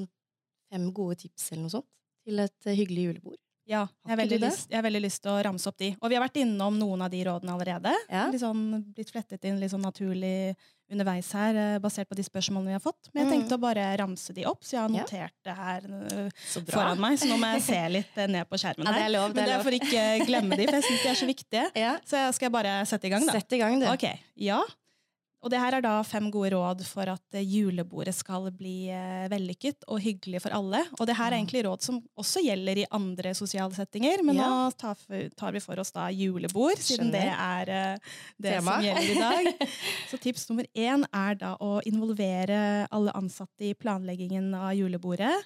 fem 0.70 0.92
gode 0.92 1.16
tips 1.24 1.52
eller 1.52 1.62
noe 1.66 1.70
sånt 1.78 1.86
til 2.28 2.38
et 2.44 2.66
eh, 2.66 2.74
hyggelig 2.76 3.04
julebord. 3.10 3.38
Ja, 3.68 3.82
jeg 4.06 4.08
har, 4.14 4.16
veldig 4.16 4.36
lyst, 4.40 4.70
jeg 4.70 4.78
har 4.78 4.84
veldig 4.86 5.00
lyst 5.04 5.20
til 5.22 5.30
å 5.30 5.42
ramse 5.44 5.68
opp 5.68 5.76
de. 5.76 5.90
Og 6.00 6.08
vi 6.08 6.16
har 6.16 6.22
vært 6.24 6.38
innom 6.40 6.78
noen 6.80 7.02
av 7.04 7.10
de 7.12 7.18
rådene 7.26 7.52
allerede. 7.52 7.92
Ja. 8.08 8.22
Litt 8.32 8.40
sånn, 8.40 8.62
blitt 8.96 9.10
flettet 9.12 9.44
inn 9.44 9.58
litt 9.60 9.68
sånn 9.74 9.84
naturlig 9.84 10.54
underveis 10.88 11.28
her, 11.36 11.52
eh, 11.54 11.78
basert 11.78 12.08
på 12.08 12.16
de 12.16 12.24
spørsmålene 12.24 12.72
vi 12.72 12.76
har 12.78 12.80
fått. 12.80 13.10
Men 13.12 13.26
jeg 13.26 13.28
Mm. 13.28 13.32
tenkte 13.42 13.58
å 13.58 13.60
bare 13.60 13.84
ramse 14.00 14.32
de 14.32 14.46
opp, 14.48 14.62
så 14.64 14.70
jeg 14.72 14.80
har 14.80 14.88
Ja. 14.88 15.02
notert 15.04 15.34
det 15.44 15.54
her 15.54 15.80
eh, 15.84 16.30
foran 16.72 16.98
meg. 16.98 17.18
Så 17.20 17.28
nå 17.28 17.36
må 17.36 17.52
jeg 17.52 17.62
se 17.62 17.88
litt 17.98 18.16
ned 18.16 18.48
på 18.48 18.56
skjermen 18.56 18.86
Ja, 18.86 18.92
det 18.92 19.02
her. 19.02 19.04
er 19.04 19.12
lov. 19.12 19.28
Det 19.28 19.36
Men 19.36 19.44
det 19.44 19.54
er 19.58 19.62
for 19.62 19.70
ikke 19.70 20.26
glemme 20.26 20.56
de, 20.56 20.64
for 20.66 20.72
jeg 20.80 20.84
syns 20.88 21.02
de 21.02 21.08
er 21.08 21.20
så 21.20 21.28
viktige. 21.28 21.70
Ja. 21.84 21.98
Så 22.08 22.16
jeg 22.24 22.34
skal 22.40 22.50
bare 22.50 22.86
sette 22.88 23.04
i 23.04 23.10
gang, 23.10 23.26
da. 23.26 23.32
Sett 23.32 23.52
i 23.52 23.58
gang, 23.58 23.78
du. 23.80 23.86
Ok, 23.86 24.08
ja. 24.36 24.64
Og 25.38 25.52
det 25.52 25.58
her 25.62 25.76
er 25.76 25.84
da 25.84 25.92
fem 26.02 26.26
gode 26.34 26.50
råd 26.50 26.80
for 26.88 27.06
at 27.12 27.36
eh, 27.38 27.44
julebordet 27.46 28.14
skal 28.16 28.48
bli 28.58 28.88
eh, 28.90 29.28
vellykket 29.30 29.84
og 29.86 30.00
hyggelig 30.02 30.40
for 30.42 30.54
alle. 30.56 30.80
Og 30.98 31.06
det 31.06 31.14
her 31.14 31.30
er 31.30 31.38
egentlig 31.38 31.62
råd 31.68 31.84
som 31.86 32.00
også 32.18 32.42
gjelder 32.42 32.80
i 32.82 32.88
andre 32.98 33.34
sosiale 33.38 33.74
settinger, 33.76 34.24
men 34.26 34.40
Ja. 34.40 34.48
nå 34.50 34.72
tar, 34.74 35.52
vi 35.54 35.62
for 35.62 35.78
oss 35.78 35.94
da 35.94 36.08
julebord, 36.10 36.82
siden 36.82 37.12
det 37.14 37.22
er 37.30 37.70
eh, 37.70 38.12
det 38.36 38.56
Tema. 38.58 38.74
som 38.80 38.88
gjelder 38.88 39.14
i 39.14 39.22
dag. 39.22 39.70
Så 40.10 40.18
tips 40.18 40.48
nummer 40.50 40.66
én 40.74 41.06
er 41.14 41.38
da 41.38 41.54
å 41.62 41.78
involvere 41.86 42.88
alle 42.90 43.14
ansatte 43.14 43.70
i 43.70 43.74
planleggingen 43.78 44.50
av 44.58 44.74
julebordet. 44.74 45.36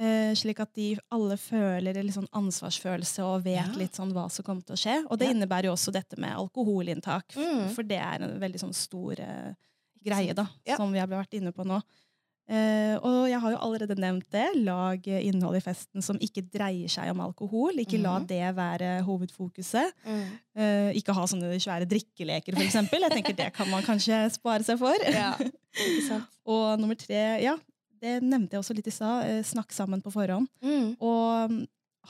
Eh, 0.00 0.32
slik 0.32 0.60
at 0.64 0.70
de 0.74 0.94
alle 1.12 1.36
føler 1.36 1.92
litt 2.02 2.14
sånn 2.16 2.28
ansvarsfølelse 2.32 3.20
og 3.22 3.42
vet 3.44 3.66
Ja. 3.66 3.72
litt 3.76 3.92
sånn 3.98 4.12
hva 4.16 4.30
som 4.32 4.42
kommer 4.46 4.64
til 4.64 4.74
å 4.74 4.80
skje. 4.80 4.94
Og 5.10 5.18
det 5.18 5.28
Ja. 5.28 5.34
innebærer 5.34 5.64
jo 5.68 5.72
også 5.74 5.92
dette 5.92 6.16
med 6.18 6.32
alkoholinntak, 6.34 7.34
Mm. 7.36 7.68
for 7.74 7.82
det 7.82 7.98
er 8.00 8.22
en 8.22 8.40
veldig 8.40 8.58
sånn 8.60 8.74
stor 8.74 9.12
uh, 9.20 9.52
greie, 10.02 10.32
da, 10.34 10.46
Ja. 10.64 10.76
som 10.76 10.90
vi 10.90 10.98
har 10.98 11.06
vært 11.06 11.34
inne 11.34 11.52
på 11.52 11.66
nå. 11.66 11.82
Uh, 12.50 12.96
og 13.04 13.28
jeg 13.28 13.38
har 13.38 13.50
jo 13.52 13.58
allerede 13.58 13.94
nevnt 13.96 14.28
det. 14.32 14.56
Lag 14.56 15.02
innhold 15.06 15.56
i 15.56 15.60
festen 15.60 16.02
som 16.02 16.18
ikke 16.18 16.48
dreier 16.50 16.88
seg 16.88 17.10
om 17.10 17.20
alkohol. 17.20 17.72
Ikke 17.78 18.00
la 18.02 18.18
Mhm. 18.18 18.26
det 18.26 18.56
være 18.56 19.04
hovedfokuset. 19.04 19.92
Mm. 20.04 20.94
Ikke 20.96 21.14
ha 21.14 21.26
sånne 21.26 21.54
svære 21.60 21.86
drikkeleker, 21.86 22.54
eksempel. 22.56 23.00
Jeg 23.02 23.10
tenker 23.12 23.36
det 23.36 23.52
kan 23.52 23.68
man 23.70 23.82
kanskje 23.82 24.32
spare 24.32 24.64
seg 24.64 24.78
for. 24.78 24.94
Ja. 25.04 25.34
Og 26.46 26.78
nummer 26.80 26.96
tre, 26.98 27.40
ja, 27.42 27.56
det 28.00 28.22
nevnte 28.22 28.56
jeg 28.56 28.62
også 28.64 28.76
litt 28.78 28.86
i 28.88 28.96
stad. 28.96 29.26
eh, 29.28 29.42
Snakk 29.42 29.72
sammen 29.76 30.00
på 30.02 30.12
forhånd. 30.14 30.48
Mm. 30.64 30.96
Og 31.00 31.50
mm, 31.50 31.60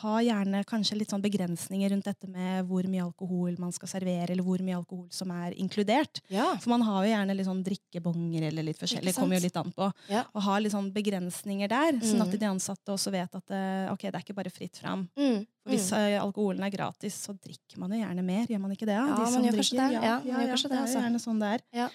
ha 0.01 0.21
gjerne 0.23 0.61
kanskje 0.65 0.95
litt 0.97 1.11
sånn 1.11 1.21
begrensninger 1.21 1.91
rundt 1.91 2.07
dette 2.07 2.29
med 2.31 2.63
hvor 2.69 2.87
mye 2.89 3.03
alkohol 3.03 3.57
man 3.59 3.73
skal 3.75 3.89
servere, 3.91 4.31
eller 4.31 4.45
hvor 4.47 4.63
mye 4.63 4.77
alkohol 4.79 5.09
som 5.13 5.33
er 5.35 5.51
inkludert. 5.59 6.21
Ja. 6.31 6.53
For 6.63 6.71
man 6.71 6.85
har 6.87 7.03
jo 7.05 7.11
gjerne 7.11 7.35
litt 7.35 7.49
sånn 7.49 7.65
drikkebonger 7.67 8.47
eller 8.49 8.63
litt 8.69 8.79
forskjellig. 8.79 9.17
Kommer 9.19 9.37
jo 9.41 9.43
litt 9.49 9.59
an 9.59 9.73
på. 9.75 9.89
Ja. 10.09 10.23
Og 10.33 10.47
ha 10.47 10.59
litt 10.63 10.73
sånn 10.73 10.93
begrensninger 10.95 11.69
der, 11.69 11.99
sånn 12.07 12.23
at 12.23 12.31
Mm. 12.31 12.39
de 12.39 12.47
ansatte 12.53 12.95
også 12.95 13.11
vet 13.13 13.35
at 13.35 13.51
eh, 13.51 13.91
ok, 13.93 14.07
det 14.07 14.15
er 14.15 14.23
ikke 14.25 14.39
bare 14.39 14.55
fritt 14.55 14.79
fram. 14.79 15.09
Mm. 15.19 15.43
For 15.67 15.75
hvis 15.75 15.91
eh, 15.93 16.17
alkoholen 16.23 16.63
er 16.65 16.71
gratis, 16.71 17.19
så 17.27 17.35
drikker 17.35 17.83
man 17.83 17.91
jo 17.91 17.99
gjerne 18.01 18.25
mer. 18.25 18.47
Gjør 18.47 18.61
man 18.63 18.71
ikke 18.79 18.87
det? 18.87 18.95
Ja, 18.95 19.11
De 19.11 19.27
man 19.27 19.43
gjør 19.43 19.51
gjør 19.51 19.59
kanskje 19.59 19.83
det. 19.83 19.93
Ja, 19.93 20.15
man 20.23 20.41
gjør 20.47 20.55
kanskje 20.55 20.71
det 20.71 20.79
det, 20.79 20.87
er 20.87 20.95
jo 20.95 21.03
gjerne 21.03 21.21
sånn 21.27 21.43
det 21.43 21.51
er. 21.59 21.91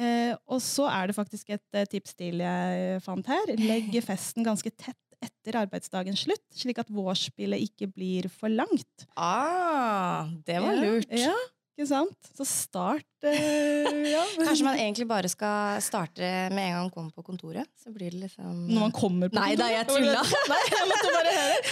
Ja. 0.00 0.08
Eh, 0.30 0.34
og 0.48 0.62
så 0.64 0.88
er 0.88 1.10
det 1.10 1.16
faktisk 1.18 1.52
et 1.52 1.76
eh, 1.76 1.86
tips 1.90 2.16
til 2.16 2.40
jeg 2.42 3.00
fant 3.04 3.30
her. 3.30 3.54
Legg 3.60 3.94
festen 4.10 4.46
ganske 4.46 4.72
tett 4.72 4.98
etter 5.20 5.58
arbeidsdagens 5.60 6.22
slutt, 6.24 6.46
slik 6.56 6.78
at 6.80 6.88
vorspielet 6.88 7.60
ikke 7.66 7.90
blir 7.92 8.30
for 8.32 8.48
langt. 8.48 9.04
Ah, 9.20 10.30
det 10.48 10.56
var 10.64 10.78
Ja, 10.78 10.84
lurt. 10.86 11.10
Ja, 11.12 11.34
ikke 11.80 11.88
sant? 11.88 12.28
Så 12.36 12.44
start 12.46 13.24
eh, 13.24 13.88
ja. 14.12 14.20
Kanskje 14.46 14.64
man 14.68 14.76
egentlig 14.80 15.06
bare 15.08 15.28
skal 15.32 15.80
starte 15.84 16.20
med 16.52 16.60
en 16.60 16.74
gang 16.76 16.84
man 16.84 16.90
kommer 16.92 17.14
på 17.16 17.24
kontoret? 17.24 17.64
Så 17.80 17.88
blir 17.94 18.12
det 18.12 18.20
liksom 18.28 18.66
Når 18.68 18.80
man 18.84 18.92
kommer 18.96 19.32
på 19.32 19.40
Nei 19.40 19.54
da, 19.56 19.70
jeg 19.72 19.88
kontoret. 19.88 20.20
tulla. 20.20 20.22
Nei, 20.52 20.60
jeg 20.76 20.90
måtte 20.92 21.14
bare 21.16 21.34
høre. 21.40 21.56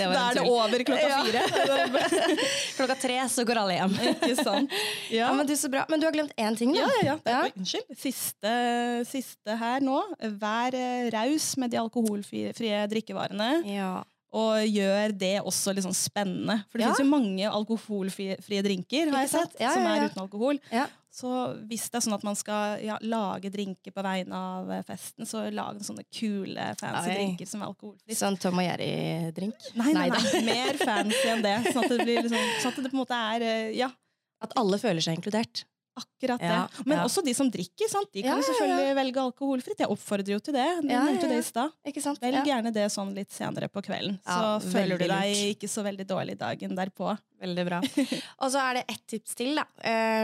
Det 0.00 0.06
var 0.06 0.14
Da 0.14 0.20
er 0.30 0.36
det 0.38 0.44
over 0.48 0.84
klokka 0.88 1.08
Ja. 1.10 1.22
fire. 1.24 2.36
Klokka 2.76 2.94
tre 3.02 3.16
så 3.28 3.44
går 3.44 3.58
alle 3.62 3.74
hjem. 3.76 3.96
Ikke 4.14 4.36
sant? 4.38 4.72
Ja, 5.10 5.26
Ja. 5.26 5.32
men 5.36 5.46
du, 5.46 5.52
så 5.58 5.68
bra. 5.72 5.84
Men 5.90 6.00
du 6.00 6.06
har 6.06 6.14
glemt 6.14 6.32
én 6.40 6.56
ting, 6.56 6.72
da. 6.72 6.80
Ja, 6.80 6.88
ja, 7.04 7.16
ja. 7.26 7.32
Ja. 7.44 7.50
Unnskyld. 7.56 7.90
Siste, 8.00 8.54
siste 9.10 9.56
her 9.60 9.82
nå. 9.84 9.98
Vær 10.40 10.74
eh, 10.78 11.10
raus 11.12 11.50
med 11.60 11.70
de 11.74 11.80
alkoholfrie 11.82 12.86
drikkevarene. 12.90 13.50
Ja. 13.68 13.90
Og 14.32 14.62
gjør 14.62 15.10
det 15.18 15.40
også 15.42 15.72
litt 15.74 15.82
sånn 15.82 15.96
spennende. 15.96 16.60
For 16.70 16.78
det 16.78 16.86
Ja. 16.86 16.92
finnes 16.94 17.02
jo 17.02 17.10
mange 17.10 17.50
alkoholfrie 17.50 18.62
drinker 18.62 19.10
har 19.10 19.24
jeg 19.26 19.30
sett, 19.32 19.56
ja, 19.58 19.66
Ja, 19.68 19.74
som 19.74 19.86
er 19.90 20.08
uten 20.08 20.22
alkohol. 20.22 20.60
Ja. 20.70 20.86
Så 21.10 21.26
hvis 21.66 21.88
det 21.90 21.98
er 21.98 22.04
sånn 22.06 22.14
at 22.14 22.22
man 22.22 22.36
skal 22.38 22.78
ja, 22.86 22.96
lage 23.02 23.50
drinker 23.50 23.90
på 23.90 24.02
vegne 24.06 24.30
av 24.32 24.70
eh, 24.70 24.82
festen, 24.86 25.26
så 25.26 25.42
lag 25.52 25.74
sånne 25.82 26.04
kule, 26.14 26.68
fancy 26.78 27.10
Oi. 27.10 27.16
drinker 27.16 27.48
som 27.50 27.62
er 27.64 27.66
alkoholfrie. 27.72 28.14
Sånn 28.14 28.38
Tom 28.38 28.60
og 28.62 28.64
Jerry-drink? 28.68 29.54
Nei, 29.74 29.92
nei, 29.92 30.06
nei, 30.14 30.42
mer 30.46 30.78
fancy 30.78 31.26
enn 31.32 31.42
det. 31.42 31.56
Sånn 31.72 31.82
at 31.82 31.90
det, 31.90 31.98
blir 32.06 32.22
liksom, 32.22 32.38
sånn 32.62 32.70
at 32.70 32.76
det 32.84 32.92
på 32.92 32.94
en 32.94 33.02
måte 33.02 33.18
er 33.34 33.42
eh, 33.42 33.72
Ja, 33.80 33.90
At 34.40 34.54
alle 34.56 34.78
føler 34.78 35.02
seg 35.02 35.18
inkludert. 35.18 35.64
Akkurat 35.98 36.40
det. 36.40 36.46
Ja, 36.46 36.84
Men 36.86 36.98
ja. 36.98 37.04
også 37.04 37.22
de 37.24 37.34
som 37.36 37.50
drikker. 37.52 37.88
Sant? 37.90 38.10
De 38.14 38.22
kan 38.24 38.38
jo 38.38 38.44
ja, 38.44 38.46
selvfølgelig 38.46 38.94
velge 38.98 39.22
alkoholfritt. 39.24 39.82
Jeg 39.82 39.90
oppfordrer 39.92 40.34
jo 40.36 40.40
til 40.44 40.56
det. 40.56 40.66
Du 40.80 40.88
nevnte 40.90 41.30
det 41.30 41.40
i 41.40 41.46
stad. 41.46 41.74
Velg 42.20 42.50
gjerne 42.50 42.72
det 42.74 42.86
sånn 42.94 43.12
litt 43.16 43.34
senere 43.34 43.70
på 43.72 43.82
kvelden. 43.84 44.18
Så 44.24 44.70
føler 44.70 45.00
du 45.00 45.06
deg 45.06 45.34
lurt. 45.34 45.44
ikke 45.56 45.70
så 45.70 45.84
veldig 45.86 46.06
dårlig 46.08 46.38
dagen 46.40 46.76
derpå. 46.78 47.14
Veldig 47.40 47.66
bra. 47.68 47.82
Og 48.42 48.52
så 48.52 48.64
er 48.64 48.80
det 48.80 48.86
ett 48.92 49.04
tips 49.14 49.36
til, 49.38 49.54
da, 49.58 49.66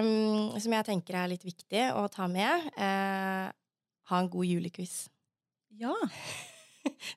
um, 0.00 0.57
som 0.61 0.74
jeg 0.79 0.88
tenker 0.90 1.20
er 1.20 1.33
litt 1.33 1.46
viktig 1.46 1.87
å 1.96 2.07
ta 2.12 2.29
med. 2.31 2.68
Uh, 2.76 3.48
ha 4.11 4.20
en 4.22 4.31
god 4.33 4.46
julequiz. 4.48 5.07
Ja, 5.76 5.92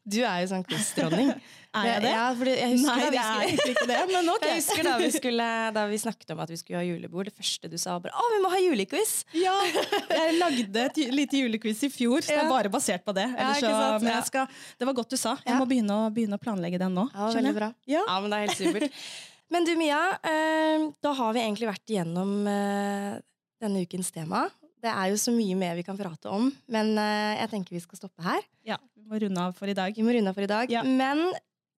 Du 0.03 0.19
er 0.23 0.43
jo 0.43 0.49
sånn 0.51 0.65
quiz-dronning. 0.67 1.31
er 1.79 1.87
jeg 1.89 2.01
det? 2.03 2.11
Ja, 2.15 2.25
fordi 2.39 2.53
jeg 2.55 2.73
husker 2.73 2.89
Nei, 2.89 3.09
det 3.13 3.21
er 3.21 3.43
egentlig 3.45 3.73
ikke 3.75 3.87
det, 3.91 3.99
men 4.09 4.31
ok. 4.33 4.45
Jeg 4.49 4.57
husker 4.59 4.87
da 4.87 4.95
vi, 4.99 5.09
skulle, 5.13 5.47
da 5.75 5.83
vi 5.91 5.99
snakket 6.01 6.33
om 6.33 6.43
at 6.43 6.51
vi 6.53 6.57
skulle 6.59 6.81
ha 6.81 6.85
julebord. 6.87 7.29
Det 7.29 7.35
første 7.37 7.71
du 7.71 7.77
sa, 7.77 7.95
var 7.97 8.07
bare 8.07 8.17
'Å, 8.17 8.27
vi 8.33 8.41
må 8.43 8.51
ha 8.53 8.61
julequiz'! 8.63 9.15
Ja, 9.37 9.55
jeg 10.19 10.37
lagde 10.39 10.85
et 10.89 11.01
lite 11.13 11.43
julequiz 11.43 11.83
i 11.85 11.91
fjor, 11.93 12.25
så 12.25 12.33
det 12.33 12.43
er 12.43 12.51
bare 12.51 12.73
basert 12.73 13.05
på 13.05 13.15
det. 13.17 13.27
Ja, 13.37 13.53
så, 13.61 13.73
men 14.03 14.21
skal, 14.27 14.49
det 14.79 14.89
var 14.89 14.97
godt 15.01 15.13
du 15.13 15.19
sa. 15.19 15.37
Jeg 15.45 15.61
må 15.61 15.69
begynne 15.69 15.97
å, 16.05 16.11
begynne 16.13 16.39
å 16.39 16.41
planlegge 16.41 16.81
den 16.81 16.97
nå. 16.97 17.09
Ja, 17.13 17.29
veldig 17.37 17.57
bra. 17.57 17.73
Ja. 17.89 18.05
Ja, 18.05 18.19
men 18.23 18.33
det 18.33 18.39
er 18.39 18.47
helt 18.49 18.61
supert. 18.61 19.03
Men 19.49 19.65
du 19.65 19.73
Mia, 19.77 19.99
eh, 20.29 20.89
da 21.01 21.13
har 21.17 21.33
vi 21.33 21.41
egentlig 21.41 21.69
vært 21.71 21.89
igjennom 21.89 22.33
eh, 22.49 23.17
denne 23.61 23.81
ukens 23.85 24.11
tema. 24.13 24.45
Det 24.79 24.91
er 24.91 25.11
jo 25.11 25.19
så 25.19 25.33
mye 25.35 25.57
mer 25.59 25.75
vi 25.75 25.83
kan 25.83 25.97
prate 25.99 26.31
om, 26.31 26.47
men 26.71 26.93
eh, 27.01 27.41
jeg 27.41 27.51
tenker 27.51 27.75
vi 27.75 27.83
skal 27.83 27.99
stoppe 27.99 28.23
her. 28.23 28.43
Ja, 28.67 28.77
vi 28.95 29.03
må 29.09 29.19
runde 29.19 29.43
av 29.43 29.55
for 29.57 29.67
i 29.67 29.75
dag. 29.77 29.95
Vi 29.95 30.05
må 30.05 30.13
runde 30.15 30.31
av 30.31 30.37
for 30.37 30.45
i 30.45 30.51
dag. 30.51 30.71
Ja. 30.71 30.85
Men 30.87 31.25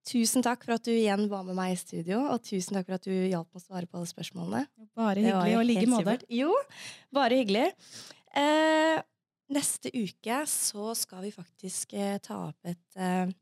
tusen 0.07 0.45
takk 0.45 0.65
for 0.65 0.75
at 0.77 0.85
du 0.85 0.91
igjen 0.93 1.27
var 1.31 1.45
med 1.47 1.57
meg 1.57 1.75
i 1.75 1.79
studio, 1.81 2.23
og 2.33 2.43
tusen 2.45 2.77
takk 2.77 2.89
for 2.89 2.97
at 2.97 3.07
du 3.07 3.13
hjalp 3.13 3.49
meg 3.49 3.61
å 3.61 3.65
svare 3.65 3.89
på 3.89 3.99
alle 3.99 4.09
spørsmålene. 4.09 4.65
Bare 4.97 5.23
hyggelig 5.23 5.57
og 5.57 5.67
like 5.69 5.87
måte. 5.89 6.17
Jo, 6.33 6.53
bare 7.13 7.41
hyggelig. 7.41 7.67
Eh, 8.37 9.01
neste 9.51 9.91
uke 9.93 10.43
så 10.47 10.93
skal 10.97 11.25
vi 11.25 11.33
faktisk 11.35 11.97
eh, 11.97 12.17
ta 12.23 12.37
opp 12.49 12.69
et 12.69 13.01
eh, 13.01 13.33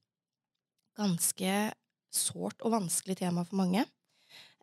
ganske 0.99 1.55
sårt 2.09 2.63
og 2.65 2.73
vanskelig 2.73 3.19
tema 3.21 3.45
for 3.45 3.59
mange. 3.61 3.85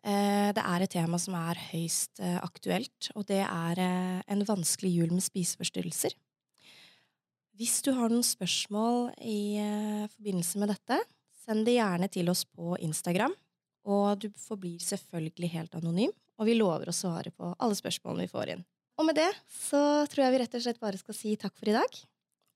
Eh, 0.05 0.49
det 0.53 0.63
er 0.63 0.83
et 0.83 0.93
tema 0.93 1.17
som 1.19 1.35
er 1.39 1.59
høyst 1.71 2.21
eh, 2.21 2.37
aktuelt, 2.43 3.09
og 3.17 3.25
det 3.29 3.41
er 3.43 3.81
eh, 3.81 4.21
en 4.29 4.45
vanskelig 4.47 4.93
jul 4.93 5.13
med 5.15 5.25
spiseforstyrrelser. 5.25 6.15
Hvis 7.57 7.79
du 7.81 7.89
har 7.97 8.11
noen 8.13 8.25
spørsmål 8.25 9.15
i 9.25 9.57
forbindelse 10.13 10.59
med 10.61 10.69
dette, 10.69 10.99
send 11.41 11.65
det 11.65 11.79
gjerne 11.79 12.09
til 12.13 12.29
oss 12.29 12.43
på 12.45 12.75
Instagram. 12.85 13.33
Og 13.89 14.19
du 14.21 14.27
forblir 14.37 14.77
selvfølgelig 14.83 15.49
helt 15.55 15.77
anonym, 15.79 16.13
og 16.37 16.45
vi 16.45 16.53
lover 16.53 16.91
å 16.91 16.93
svare 16.93 17.31
på 17.33 17.55
alle 17.55 17.77
spørsmålene 17.79 18.27
vi 18.27 18.33
får 18.35 18.51
inn. 18.53 18.61
Og 19.01 19.07
med 19.09 19.17
det 19.17 19.31
så 19.49 19.79
tror 20.05 20.27
jeg 20.27 20.35
vi 20.35 20.43
rett 20.43 20.59
og 20.59 20.63
slett 20.67 20.83
bare 20.83 21.01
skal 21.01 21.17
si 21.17 21.33
takk 21.39 21.57
for 21.57 21.71
i 21.71 21.75
dag. 21.79 21.97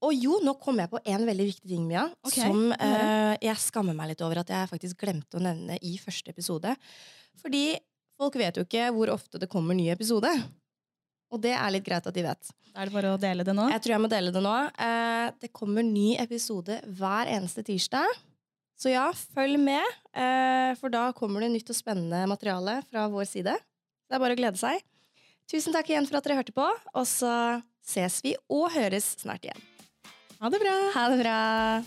Og 0.01 0.15
jo, 0.17 0.39
nå 0.41 0.55
kom 0.61 0.79
jeg 0.81 0.89
på 0.89 0.99
en 1.13 1.27
veldig 1.27 1.45
viktig 1.51 1.69
ting, 1.69 1.83
Mia, 1.85 2.07
okay. 2.25 2.47
som 2.47 2.71
eh, 2.73 3.35
jeg 3.43 3.61
skammer 3.61 3.97
meg 3.97 4.11
litt 4.11 4.23
over 4.25 4.41
at 4.41 4.49
jeg 4.49 4.69
faktisk 4.71 5.03
glemte 5.03 5.37
å 5.37 5.43
nevne 5.43 5.77
i 5.85 5.93
første 6.01 6.33
episode. 6.33 6.73
Fordi 7.41 7.75
folk 8.17 8.39
vet 8.41 8.57
jo 8.57 8.65
ikke 8.65 8.89
hvor 8.95 9.13
ofte 9.13 9.41
det 9.41 9.49
kommer 9.51 9.77
ny 9.77 9.91
episode. 9.93 10.31
Og 11.31 11.39
det 11.43 11.53
er 11.53 11.69
litt 11.71 11.85
greit 11.85 12.07
at 12.09 12.17
de 12.17 12.25
vet. 12.25 12.51
Er 12.71 12.87
det 12.87 12.95
bare 12.95 13.13
å 13.13 13.21
dele 13.21 13.45
det 13.47 13.53
nå. 13.55 13.67
Jeg 13.71 13.83
tror 13.83 13.95
jeg 13.95 14.03
må 14.03 14.09
dele 14.11 14.33
det 14.33 14.43
nå. 14.43 14.57
Eh, 14.87 15.27
det 15.43 15.53
kommer 15.55 15.85
ny 15.85 16.15
episode 16.19 16.81
hver 16.97 17.31
eneste 17.31 17.63
tirsdag. 17.67 18.19
Så 18.81 18.89
ja, 18.89 19.05
følg 19.35 19.59
med, 19.61 19.85
eh, 20.17 20.73
for 20.79 20.89
da 20.89 21.11
kommer 21.13 21.45
det 21.45 21.51
nytt 21.53 21.69
og 21.69 21.77
spennende 21.77 22.23
materiale 22.31 22.79
fra 22.89 23.05
vår 23.11 23.29
side. 23.29 23.53
Det 24.09 24.17
er 24.17 24.23
bare 24.23 24.33
å 24.33 24.39
glede 24.39 24.57
seg. 24.57 24.81
Tusen 25.51 25.75
takk 25.75 25.91
igjen 25.91 26.07
for 26.09 26.17
at 26.17 26.25
dere 26.25 26.39
hørte 26.39 26.55
på, 26.55 26.65
og 26.65 27.05
så 27.05 27.61
ses 27.85 28.21
vi 28.25 28.33
og 28.49 28.71
høres 28.73 29.13
snart 29.21 29.45
igjen. 29.45 29.70
Ha 30.41 30.49
det 30.49 30.59
bra. 30.59 30.91
Ha 30.93 31.09
det 31.09 31.17
bra. 31.17 31.83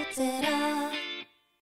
Utera. 0.00 0.79